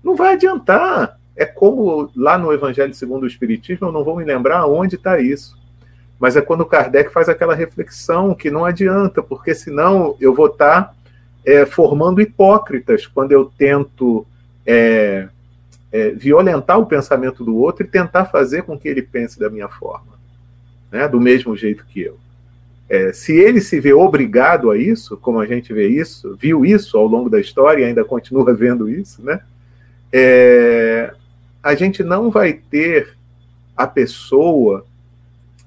não 0.02 0.16
vai 0.16 0.32
adiantar. 0.32 1.20
É 1.36 1.44
como 1.44 2.10
lá 2.16 2.38
no 2.38 2.52
Evangelho 2.52 2.94
segundo 2.94 3.24
o 3.24 3.26
Espiritismo, 3.26 3.88
eu 3.88 3.92
não 3.92 4.02
vou 4.02 4.16
me 4.16 4.24
lembrar 4.24 4.66
onde 4.66 4.96
está 4.96 5.20
isso. 5.20 5.56
Mas 6.18 6.34
é 6.34 6.40
quando 6.40 6.64
Kardec 6.64 7.12
faz 7.12 7.28
aquela 7.28 7.54
reflexão 7.54 8.34
que 8.34 8.50
não 8.50 8.64
adianta, 8.64 9.22
porque 9.22 9.54
senão 9.54 10.16
eu 10.18 10.34
vou 10.34 10.46
estar 10.46 10.84
tá, 10.84 10.94
é, 11.44 11.66
formando 11.66 12.22
hipócritas 12.22 13.06
quando 13.06 13.32
eu 13.32 13.44
tento 13.44 14.26
é, 14.64 15.28
é, 15.92 16.10
violentar 16.10 16.78
o 16.78 16.86
pensamento 16.86 17.44
do 17.44 17.54
outro 17.54 17.84
e 17.84 17.88
tentar 17.88 18.24
fazer 18.24 18.62
com 18.62 18.78
que 18.78 18.88
ele 18.88 19.02
pense 19.02 19.38
da 19.38 19.50
minha 19.50 19.68
forma, 19.68 20.18
né, 20.90 21.06
do 21.06 21.20
mesmo 21.20 21.54
jeito 21.54 21.84
que 21.84 22.00
eu. 22.00 22.18
É, 22.88 23.12
se 23.12 23.36
ele 23.36 23.60
se 23.60 23.78
vê 23.78 23.92
obrigado 23.92 24.70
a 24.70 24.78
isso, 24.78 25.18
como 25.18 25.38
a 25.38 25.46
gente 25.46 25.70
vê 25.72 25.86
isso, 25.86 26.34
viu 26.34 26.64
isso 26.64 26.96
ao 26.96 27.06
longo 27.06 27.28
da 27.28 27.38
história 27.38 27.82
e 27.82 27.84
ainda 27.84 28.04
continua 28.04 28.52
vendo 28.56 28.88
isso, 28.88 29.22
né? 29.22 29.40
é, 30.12 31.12
a 31.66 31.74
gente 31.74 32.04
não 32.04 32.30
vai 32.30 32.52
ter 32.52 33.16
a 33.76 33.88
pessoa 33.88 34.86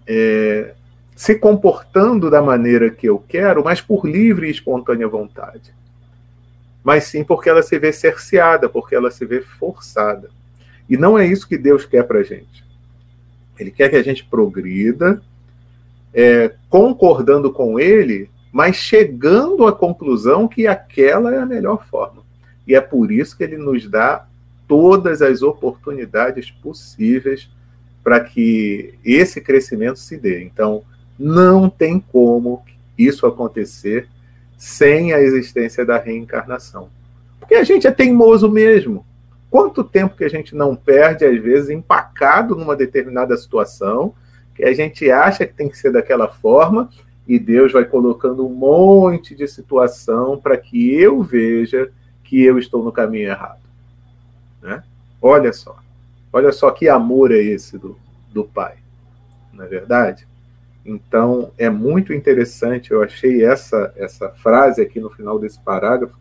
é, 0.08 0.74
se 1.14 1.36
comportando 1.36 2.30
da 2.30 2.42
maneira 2.42 2.90
que 2.90 3.06
eu 3.06 3.22
quero, 3.28 3.66
mas 3.66 3.82
por 3.82 4.08
livre 4.08 4.48
e 4.48 4.52
espontânea 4.52 5.10
vontade. 5.10 5.74
Mas 6.82 7.04
sim 7.04 7.22
porque 7.22 7.50
ela 7.50 7.62
se 7.62 7.78
vê 7.78 7.92
cerceada, 7.92 8.70
porque 8.70 8.96
ela 8.96 9.12
se 9.12 9.26
vê 9.26 9.42
forçada. 9.42 10.30
E 10.90 10.96
não 10.96 11.20
é 11.20 11.28
isso 11.28 11.46
que 11.46 11.58
Deus 11.58 11.86
quer 11.86 12.04
para 12.04 12.20
a 12.20 12.24
gente. 12.24 12.64
Ele 13.60 13.70
quer 13.70 13.90
que 13.90 13.98
a 13.98 14.04
gente 14.04 14.24
progrida, 14.24 15.22
é, 16.14 16.54
concordando 16.70 17.52
com 17.52 17.78
Ele, 17.78 18.30
mas 18.54 18.78
chegando 18.78 19.68
à 19.68 19.74
conclusão 19.74 20.48
que 20.48 20.66
aquela 20.66 21.36
é 21.36 21.40
a 21.40 21.46
melhor 21.46 21.86
forma. 21.88 22.24
E 22.66 22.74
é 22.74 22.80
por 22.80 23.12
isso 23.12 23.36
que 23.36 23.44
Ele 23.44 23.58
nos 23.58 23.86
dá 23.86 24.29
todas 24.70 25.24
as 25.24 25.42
oportunidades 25.42 26.52
possíveis 26.52 27.50
para 28.04 28.20
que 28.20 28.94
esse 29.04 29.42
crescimento 29.42 29.98
se 29.98 30.16
dê. 30.16 30.44
Então, 30.44 30.84
não 31.18 31.68
tem 31.70 32.00
como 32.00 32.64
isso 32.96 33.26
acontecer 33.26 34.08
sem 34.56 35.12
a 35.12 35.20
existência 35.20 35.84
da 35.84 35.98
reencarnação. 35.98 36.88
Porque 37.40 37.56
a 37.56 37.64
gente 37.64 37.88
é 37.88 37.92
teimoso 37.92 38.50
mesmo. 38.50 39.04
Quanto 39.50 39.84
tempo 39.84 40.16
que 40.16 40.24
a 40.24 40.30
gente 40.30 40.56
não 40.56 40.76
perde, 40.76 41.26
às 41.26 41.42
vezes, 41.42 41.72
empacado 41.72 42.56
numa 42.56 42.76
determinada 42.76 43.36
situação, 43.36 44.14
que 44.54 44.64
a 44.64 44.74
gente 44.74 45.10
acha 45.10 45.48
que 45.48 45.54
tem 45.54 45.68
que 45.68 45.78
ser 45.78 45.92
daquela 45.92 46.28
forma, 46.28 46.90
e 47.28 47.40
Deus 47.40 47.72
vai 47.72 47.86
colocando 47.86 48.46
um 48.46 48.54
monte 48.54 49.34
de 49.34 49.48
situação 49.48 50.38
para 50.38 50.56
que 50.58 50.94
eu 50.94 51.24
veja 51.24 51.90
que 52.24 52.44
eu 52.44 52.60
estou 52.60 52.84
no 52.84 52.92
caminho 52.92 53.30
errado. 53.30 53.69
Né? 54.62 54.84
Olha 55.22 55.52
só. 55.54 55.78
Olha 56.32 56.52
só 56.52 56.72
que 56.72 56.88
amor 56.88 57.32
é 57.32 57.38
esse 57.38 57.78
do, 57.78 57.98
do 58.32 58.44
Pai. 58.44 58.76
Não 59.54 59.66
é 59.66 59.68
verdade? 59.68 60.28
Então, 60.86 61.52
é 61.58 61.70
muito 61.70 62.14
interessante, 62.14 62.92
eu 62.92 63.04
achei 63.04 63.44
essa, 63.44 63.94
essa 63.96 64.30
frase 64.30 64.82
aqui 64.82 65.00
no 65.00 65.10
final 65.10 65.38
desse 65.38 65.60
parágrafo 65.60 66.18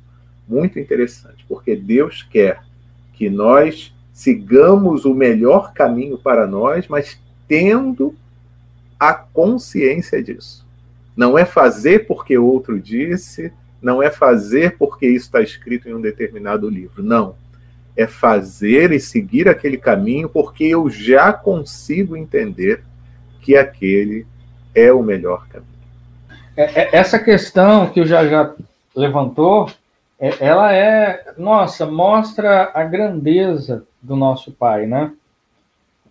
muito 0.47 0.79
interessante, 0.79 1.45
porque 1.49 1.77
Deus 1.77 2.23
quer 2.23 2.63
que 3.13 3.31
nós 3.31 3.95
sigamos 4.13 5.05
o 5.05 5.15
melhor 5.15 5.73
caminho 5.73 6.19
para 6.19 6.47
nós, 6.47 6.89
mas 6.89 7.21
tendo 7.47 8.15
a 8.99 9.15
consciência 9.15 10.23
disso. 10.23 10.67
Não 11.17 11.39
é 11.39 11.45
fazer 11.45 12.07
porque 12.07 12.37
outro 12.37 12.81
disse, 12.81 13.53
não 13.81 14.03
é 14.03 14.11
fazer 14.11 14.77
porque 14.77 15.07
isso 15.07 15.27
está 15.27 15.41
escrito 15.41 15.89
em 15.89 15.95
um 15.95 16.01
determinado 16.01 16.69
livro. 16.69 17.03
Não. 17.03 17.37
É 17.99 18.07
fazer 18.07 18.93
e 18.93 19.01
seguir 19.01 19.49
aquele 19.49 19.77
caminho 19.77 20.29
porque 20.29 20.65
eu 20.65 20.89
já 20.89 21.33
consigo 21.33 22.17
entender 22.17 22.83
que 23.43 23.57
aquele 23.57 24.25
é 24.75 24.93
o 24.93 25.03
melhor 25.03 25.49
caminho. 25.49 25.69
É, 26.57 26.83
é, 26.83 26.97
essa 26.97 27.19
questão 27.19 27.89
que 27.89 28.01
o 28.01 28.07
já 28.07 28.55
levantou, 28.95 29.71
é, 30.19 30.31
ela 30.41 30.73
é, 30.73 31.33
nossa, 31.37 31.87
mostra 31.87 32.71
a 32.75 32.83
grandeza 32.85 33.87
do 34.03 34.17
nosso 34.17 34.53
Pai, 34.53 34.87
né? 34.87 35.13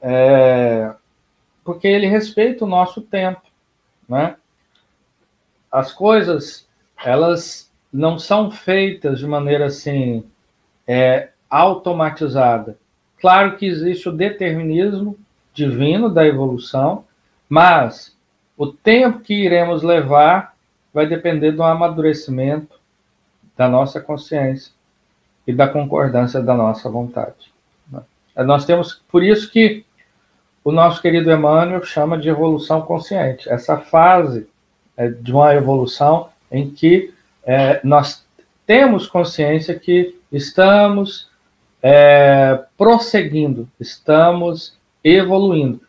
É, 0.02 0.94
porque 1.64 1.88
ele 1.88 2.08
respeita 2.08 2.64
o 2.64 2.68
nosso 2.68 3.02
tempo, 3.02 3.42
né? 4.08 4.36
As 5.70 5.92
coisas, 5.92 6.68
elas 7.04 7.70
não 7.92 8.18
são 8.18 8.50
feitas 8.50 9.20
de 9.20 9.28
maneira 9.28 9.66
assim 9.66 10.24
é, 10.88 11.30
automatizada. 11.50 12.78
Claro 13.20 13.58
que 13.58 13.66
existe 13.66 14.10
o 14.10 14.12
determinismo 14.12 15.18
divino 15.54 16.10
da 16.10 16.26
evolução, 16.26 17.06
mas 17.50 18.16
o 18.58 18.68
tempo 18.68 19.20
que 19.20 19.34
iremos 19.34 19.82
levar 19.82 20.56
vai 20.94 21.08
depender 21.08 21.52
do 21.52 21.64
amadurecimento 21.64 22.80
da 23.56 23.68
nossa 23.68 24.00
consciência 24.00 24.72
e 25.46 25.54
da 25.54 25.68
concordância 25.68 26.42
da 26.42 26.54
nossa 26.54 26.90
vontade. 26.90 27.52
Nós 28.36 28.66
temos, 28.66 29.02
por 29.08 29.24
isso 29.24 29.52
que 29.52 29.84
o 30.64 30.72
nosso 30.72 31.02
querido 31.02 31.32
Emmanuel 31.32 31.84
chama 31.84 32.18
de 32.18 32.30
evolução 32.30 32.82
consciente, 32.82 33.50
essa 33.50 33.78
fase 33.78 34.48
é, 34.96 35.08
de 35.08 35.32
uma 35.32 35.56
evolução 35.56 36.30
em 36.52 36.70
que 36.70 37.14
é, 37.44 37.80
nós 37.84 38.28
temos 38.66 39.08
consciência 39.08 39.80
que 39.80 40.20
estamos 40.32 41.27
é, 41.82 42.64
prosseguindo, 42.78 43.70
estamos 43.80 44.78
evoluindo 45.04 45.88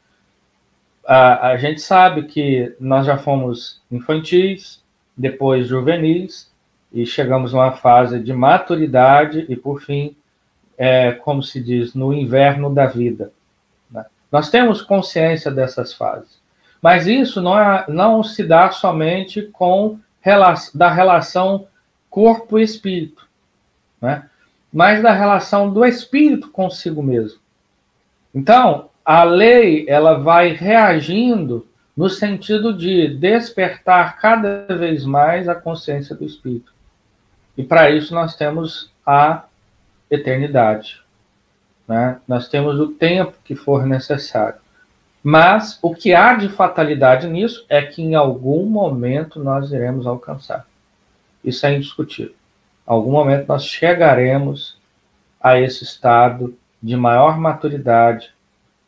a, 1.08 1.48
a 1.48 1.56
gente 1.56 1.80
sabe 1.80 2.24
que 2.24 2.76
nós 2.78 3.06
já 3.06 3.16
fomos 3.16 3.80
infantis, 3.90 4.84
depois 5.16 5.66
juvenis, 5.66 6.52
e 6.92 7.06
chegamos 7.06 7.54
numa 7.54 7.72
fase 7.72 8.20
de 8.20 8.32
maturidade 8.34 9.46
e, 9.48 9.56
por 9.56 9.80
fim, 9.80 10.14
é, 10.76 11.12
como 11.12 11.42
se 11.42 11.62
diz, 11.62 11.94
no 11.94 12.12
inverno 12.12 12.72
da 12.72 12.84
vida. 12.84 13.32
Né? 13.90 14.04
Nós 14.30 14.50
temos 14.50 14.82
consciência 14.82 15.50
dessas 15.50 15.94
fases. 15.94 16.38
Mas 16.82 17.06
isso 17.06 17.40
não, 17.40 17.58
é, 17.58 17.86
não 17.88 18.22
se 18.22 18.44
dá 18.44 18.70
somente 18.70 19.42
com 19.42 19.98
da 20.74 20.90
relação 20.90 21.66
corpo 22.10 22.58
e 22.58 22.62
espírito, 22.62 23.26
né? 23.98 24.28
Mas 24.72 25.02
da 25.02 25.12
relação 25.12 25.72
do 25.72 25.84
espírito 25.84 26.50
consigo 26.50 27.02
mesmo. 27.02 27.40
Então, 28.34 28.90
a 29.04 29.24
lei 29.24 29.86
ela 29.88 30.18
vai 30.18 30.52
reagindo 30.52 31.66
no 31.96 32.08
sentido 32.08 32.72
de 32.72 33.08
despertar 33.08 34.18
cada 34.20 34.66
vez 34.66 35.04
mais 35.04 35.48
a 35.48 35.54
consciência 35.54 36.14
do 36.14 36.24
espírito. 36.24 36.72
E 37.56 37.64
para 37.64 37.90
isso 37.90 38.14
nós 38.14 38.36
temos 38.36 38.92
a 39.04 39.44
eternidade. 40.08 41.02
Né? 41.88 42.20
Nós 42.28 42.48
temos 42.48 42.78
o 42.78 42.88
tempo 42.88 43.34
que 43.42 43.56
for 43.56 43.84
necessário. 43.84 44.60
Mas 45.22 45.78
o 45.82 45.94
que 45.94 46.14
há 46.14 46.34
de 46.34 46.48
fatalidade 46.48 47.26
nisso 47.26 47.66
é 47.68 47.82
que 47.82 48.00
em 48.00 48.14
algum 48.14 48.64
momento 48.64 49.42
nós 49.42 49.72
iremos 49.72 50.06
alcançar. 50.06 50.66
Isso 51.42 51.66
é 51.66 51.74
indiscutível. 51.74 52.34
Algum 52.88 53.12
momento 53.12 53.46
nós 53.46 53.66
chegaremos 53.66 54.78
a 55.38 55.60
esse 55.60 55.84
estado 55.84 56.56
de 56.82 56.96
maior 56.96 57.38
maturidade, 57.38 58.32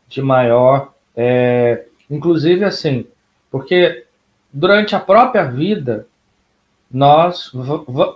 de 0.08 0.22
maior. 0.22 0.94
É, 1.14 1.84
inclusive, 2.10 2.64
assim, 2.64 3.06
porque 3.50 4.06
durante 4.50 4.96
a 4.96 5.00
própria 5.00 5.44
vida, 5.44 6.06
nós 6.90 7.52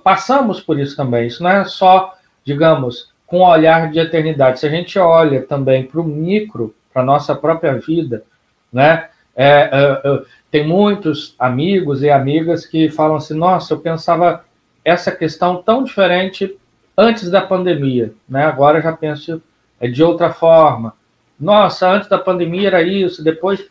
passamos 0.02 0.58
por 0.58 0.78
isso 0.78 0.96
também. 0.96 1.26
Isso 1.26 1.42
não 1.42 1.50
é 1.50 1.64
só, 1.66 2.14
digamos, 2.42 3.12
com 3.26 3.40
um 3.40 3.46
olhar 3.46 3.90
de 3.90 3.98
eternidade. 3.98 4.60
Se 4.60 4.66
a 4.66 4.70
gente 4.70 4.98
olha 4.98 5.42
também 5.42 5.84
para 5.84 6.00
o 6.00 6.04
micro, 6.04 6.74
para 6.94 7.02
a 7.02 7.04
nossa 7.04 7.34
própria 7.34 7.74
vida, 7.74 8.24
né? 8.72 9.10
É, 9.36 9.48
é, 9.48 10.02
é, 10.02 10.22
tem 10.50 10.66
muitos 10.66 11.34
amigos 11.38 12.02
e 12.02 12.08
amigas 12.08 12.64
que 12.64 12.88
falam 12.88 13.16
assim: 13.16 13.34
nossa, 13.34 13.74
eu 13.74 13.80
pensava 13.80 14.44
essa 14.84 15.10
questão 15.10 15.62
tão 15.62 15.82
diferente 15.82 16.56
antes 16.96 17.30
da 17.30 17.40
pandemia, 17.40 18.12
né? 18.28 18.44
Agora 18.44 18.80
já 18.80 18.92
penso 18.92 19.42
é 19.80 19.88
de 19.88 20.02
outra 20.02 20.32
forma 20.32 20.94
nossa, 21.38 21.90
antes 21.90 22.08
da 22.08 22.18
pandemia 22.18 22.68
era 22.68 22.82
isso, 22.82 23.22
depois. 23.22 23.68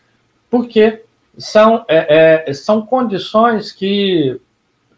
Porque 0.50 1.04
são, 1.38 1.86
é, 1.88 2.46
é, 2.48 2.54
são 2.54 2.86
condições 2.86 3.72
que 3.72 4.40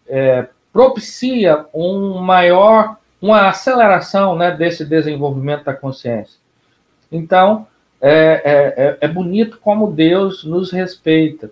é, 0.07 0.47
propicia 0.73 1.65
um 1.73 2.17
maior, 2.19 2.97
uma 3.21 3.47
aceleração 3.47 4.35
né, 4.35 4.51
desse 4.51 4.83
desenvolvimento 4.83 5.63
da 5.63 5.73
consciência. 5.73 6.37
Então, 7.11 7.67
é, 8.01 8.41
é, 8.43 8.83
é, 8.83 8.97
é 9.01 9.07
bonito 9.07 9.57
como 9.61 9.91
Deus 9.91 10.43
nos 10.43 10.71
respeita. 10.71 11.49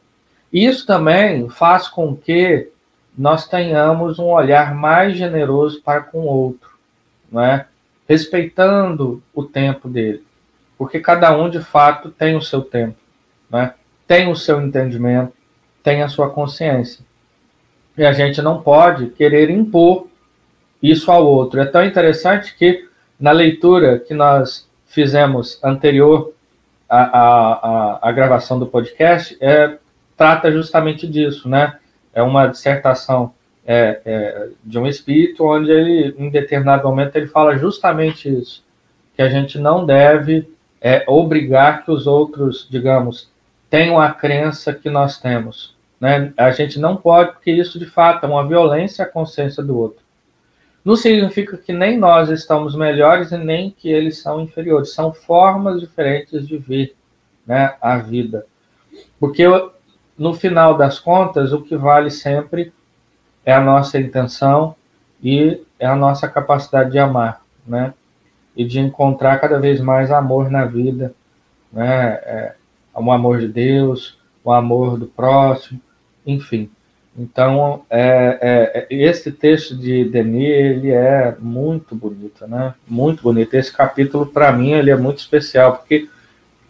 Isso 0.51 0.85
também 0.85 1.47
faz 1.49 1.87
com 1.87 2.15
que 2.15 2.69
nós 3.17 3.47
tenhamos 3.47 4.19
um 4.19 4.25
olhar 4.25 4.73
mais 4.73 5.15
generoso 5.17 5.81
para 5.81 6.01
com 6.01 6.21
o 6.21 6.25
outro, 6.25 6.69
não 7.31 7.41
é? 7.41 7.67
respeitando 8.07 9.23
o 9.33 9.43
tempo 9.43 9.87
dele 9.87 10.23
porque 10.83 10.99
cada 10.99 11.35
um 11.35 11.49
de 11.49 11.61
fato 11.61 12.11
tem 12.11 12.35
o 12.35 12.41
seu 12.41 12.61
tempo, 12.61 12.97
né? 13.49 13.73
tem 14.05 14.29
o 14.29 14.35
seu 14.35 14.61
entendimento, 14.61 15.31
tem 15.81 16.01
a 16.01 16.09
sua 16.09 16.29
consciência. 16.29 17.05
E 17.97 18.05
a 18.05 18.11
gente 18.11 18.41
não 18.41 18.61
pode 18.61 19.07
querer 19.07 19.49
impor 19.49 20.07
isso 20.81 21.09
ao 21.09 21.25
outro. 21.25 21.61
É 21.61 21.65
tão 21.65 21.85
interessante 21.85 22.55
que 22.55 22.87
na 23.19 23.31
leitura 23.31 23.99
que 23.99 24.13
nós 24.13 24.67
fizemos 24.85 25.57
anterior 25.63 26.33
à, 26.89 26.99
à, 27.01 28.09
à 28.09 28.11
gravação 28.11 28.59
do 28.59 28.67
podcast, 28.67 29.37
é, 29.39 29.77
trata 30.17 30.51
justamente 30.51 31.07
disso, 31.07 31.47
né? 31.47 31.79
É 32.13 32.21
uma 32.21 32.47
dissertação 32.47 33.33
é, 33.65 34.01
é, 34.05 34.49
de 34.63 34.77
um 34.77 34.85
espírito 34.85 35.45
onde 35.45 35.71
ele, 35.71 36.15
em 36.17 36.29
determinado 36.29 36.87
momento, 36.87 37.15
ele 37.15 37.27
fala 37.27 37.57
justamente 37.57 38.29
isso 38.29 38.63
que 39.15 39.21
a 39.21 39.29
gente 39.29 39.59
não 39.59 39.85
deve 39.85 40.49
é, 40.81 41.03
obrigar 41.07 41.85
que 41.85 41.91
os 41.91 42.07
outros, 42.07 42.67
digamos, 42.69 43.31
tenham 43.69 43.99
a 43.99 44.11
crença 44.11 44.73
que 44.73 44.89
nós 44.89 45.19
temos. 45.19 45.75
Né? 45.99 46.33
A 46.35 46.51
gente 46.51 46.79
não 46.79 46.97
pode, 46.97 47.31
porque 47.33 47.51
isso 47.51 47.79
de 47.79 47.85
fato 47.85 48.25
é 48.25 48.29
uma 48.29 48.47
violência 48.47 49.05
à 49.05 49.07
consciência 49.07 49.63
do 49.63 49.77
outro. 49.77 50.03
Não 50.83 50.97
significa 50.97 51.55
que 51.55 51.71
nem 51.71 51.97
nós 51.97 52.29
estamos 52.29 52.75
melhores 52.75 53.31
e 53.31 53.37
nem 53.37 53.71
que 53.71 53.89
eles 53.89 54.21
são 54.21 54.41
inferiores. 54.41 54.93
São 54.93 55.13
formas 55.13 55.79
diferentes 55.79 56.45
de 56.45 56.57
ver 56.57 56.93
né, 57.47 57.75
a 57.81 57.97
vida. 57.97 58.45
Porque 59.17 59.43
no 60.23 60.33
final 60.33 60.77
das 60.77 60.99
contas, 60.99 61.51
o 61.51 61.61
que 61.61 61.75
vale 61.75 62.09
sempre 62.09 62.71
é 63.45 63.53
a 63.53 63.59
nossa 63.59 63.99
intenção 63.99 64.73
e 65.21 65.61
é 65.77 65.85
a 65.85 65.97
nossa 65.97 66.29
capacidade 66.29 66.91
de 66.91 66.97
amar, 66.97 67.41
né? 67.67 67.93
E 68.55 68.63
de 68.63 68.79
encontrar 68.79 69.37
cada 69.41 69.59
vez 69.59 69.81
mais 69.81 70.11
amor 70.11 70.49
na 70.49 70.63
vida, 70.63 71.13
né? 71.73 72.13
É, 72.23 72.55
o 72.95 73.11
amor 73.11 73.41
de 73.41 73.49
Deus, 73.49 74.17
o 74.45 74.53
amor 74.53 74.97
do 74.97 75.07
próximo, 75.07 75.81
enfim. 76.25 76.71
Então, 77.17 77.83
é, 77.89 78.39
é, 78.41 78.87
é, 78.89 78.95
esse 78.95 79.29
texto 79.29 79.75
de 79.75 80.05
Denis, 80.05 80.47
ele 80.47 80.91
é 80.91 81.35
muito 81.37 81.97
bonito, 81.97 82.47
né? 82.47 82.73
Muito 82.87 83.21
bonito. 83.21 83.55
Esse 83.55 83.73
capítulo, 83.73 84.25
para 84.25 84.53
mim, 84.53 84.71
ele 84.71 84.89
é 84.89 84.95
muito 84.95 85.17
especial, 85.17 85.75
porque 85.75 86.07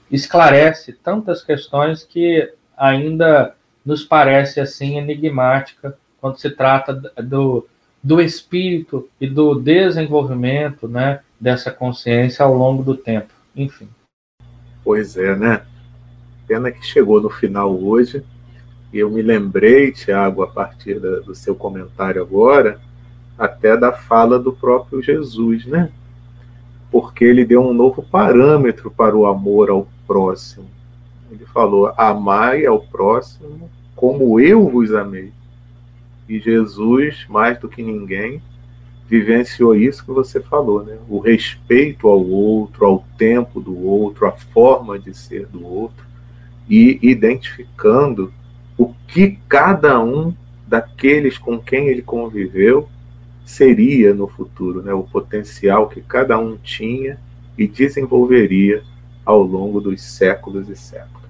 esclarece 0.10 0.92
tantas 0.92 1.44
questões 1.44 2.04
que 2.04 2.52
ainda 2.78 3.56
nos 3.86 4.04
parece, 4.04 4.60
assim, 4.60 4.98
enigmática 4.98 5.98
quando 6.20 6.38
se 6.38 6.50
trata 6.50 6.94
do, 7.22 7.68
do 8.02 8.22
espírito 8.22 9.10
e 9.20 9.28
do 9.28 9.56
desenvolvimento, 9.56 10.88
né? 10.88 11.20
Dessa 11.40 11.72
consciência 11.72 12.46
ao 12.46 12.54
longo 12.54 12.82
do 12.82 12.96
tempo. 12.96 13.34
Enfim. 13.56 13.90
Pois 14.84 15.18
é, 15.18 15.36
né? 15.36 15.62
Pena 16.48 16.72
que 16.72 16.86
chegou 16.86 17.22
no 17.22 17.30
final 17.30 17.74
hoje, 17.74 18.24
e 18.94 19.00
eu 19.00 19.10
me 19.10 19.22
lembrei, 19.22 19.92
Tiago, 19.92 20.44
a 20.44 20.48
partir 20.48 21.00
da, 21.00 21.20
do 21.20 21.34
seu 21.34 21.56
comentário 21.56 22.22
agora, 22.22 22.80
até 23.38 23.76
da 23.76 23.92
fala 23.92 24.40
do 24.40 24.54
próprio 24.54 25.02
Jesus, 25.02 25.66
né? 25.66 25.90
Porque 26.92 27.26
ele 27.26 27.44
deu 27.44 27.62
um 27.62 27.74
novo 27.74 28.04
parâmetro 28.04 28.92
para 28.92 29.16
o 29.16 29.26
amor 29.26 29.70
ao 29.70 29.88
próximo. 30.06 30.68
Ele 31.34 31.46
falou: 31.46 31.94
Amai 31.98 32.66
ao 32.66 32.80
próximo 32.80 33.70
como 33.96 34.40
eu 34.40 34.70
vos 34.70 34.94
amei. 34.94 35.32
E 36.28 36.40
Jesus, 36.40 37.26
mais 37.30 37.60
do 37.60 37.68
que 37.68 37.82
ninguém, 37.82 38.42
vivenciou 39.08 39.76
isso 39.76 40.06
que 40.06 40.12
você 40.12 40.40
falou, 40.40 40.84
né? 40.84 40.98
O 41.10 41.20
respeito 41.20 42.08
ao 42.08 42.26
outro, 42.26 42.86
ao 42.86 43.06
tempo 43.18 43.60
do 43.60 43.78
outro, 43.86 44.26
a 44.26 44.32
forma 44.32 44.98
de 44.98 45.14
ser 45.14 45.46
do 45.48 45.66
outro, 45.66 46.06
e 46.70 46.98
identificando 47.02 48.34
o 48.78 48.94
que 49.08 49.38
cada 49.48 50.02
um 50.04 50.34
daqueles 50.66 51.38
com 51.38 51.60
quem 51.60 51.88
ele 51.88 52.02
conviveu 52.02 52.90
seria 53.46 54.14
no 54.14 54.28
futuro, 54.28 54.82
né? 54.82 54.94
o 54.94 55.04
potencial 55.04 55.90
que 55.90 56.02
cada 56.02 56.40
um 56.40 56.58
tinha 56.58 57.20
e 57.58 57.68
desenvolveria 57.68 58.82
ao 59.26 59.42
longo 59.42 59.80
dos 59.80 60.02
séculos 60.02 60.70
e 60.70 60.76
séculos. 60.76 61.23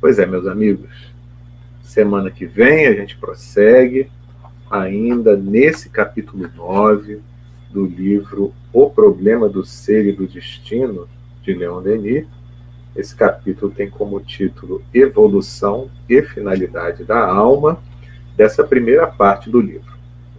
Pois 0.00 0.18
é, 0.18 0.26
meus 0.26 0.46
amigos, 0.46 0.90
semana 1.82 2.30
que 2.30 2.46
vem 2.46 2.86
a 2.86 2.94
gente 2.94 3.16
prossegue 3.16 4.10
ainda 4.70 5.36
nesse 5.36 5.88
capítulo 5.88 6.48
9 6.54 7.20
do 7.70 7.84
livro 7.84 8.54
O 8.72 8.88
Problema 8.88 9.48
do 9.48 9.64
Ser 9.64 10.06
e 10.06 10.12
do 10.12 10.26
Destino, 10.26 11.08
de 11.42 11.52
Leon 11.54 11.82
Denis 11.82 12.26
esse 12.94 13.14
capítulo 13.14 13.70
tem 13.70 13.88
como 13.88 14.20
título 14.20 14.82
Evolução 14.92 15.88
e 16.08 16.20
Finalidade 16.22 17.04
da 17.04 17.24
Alma, 17.24 17.78
dessa 18.36 18.64
primeira 18.64 19.06
parte 19.06 19.48
do 19.48 19.60
livro. 19.60 19.92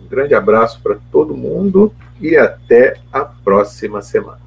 Um 0.04 0.08
grande 0.08 0.34
abraço 0.34 0.82
para 0.82 0.98
todo 1.12 1.36
mundo 1.36 1.94
e 2.20 2.36
até 2.36 2.98
a 3.12 3.22
próxima 3.22 4.02
semana. 4.02 4.40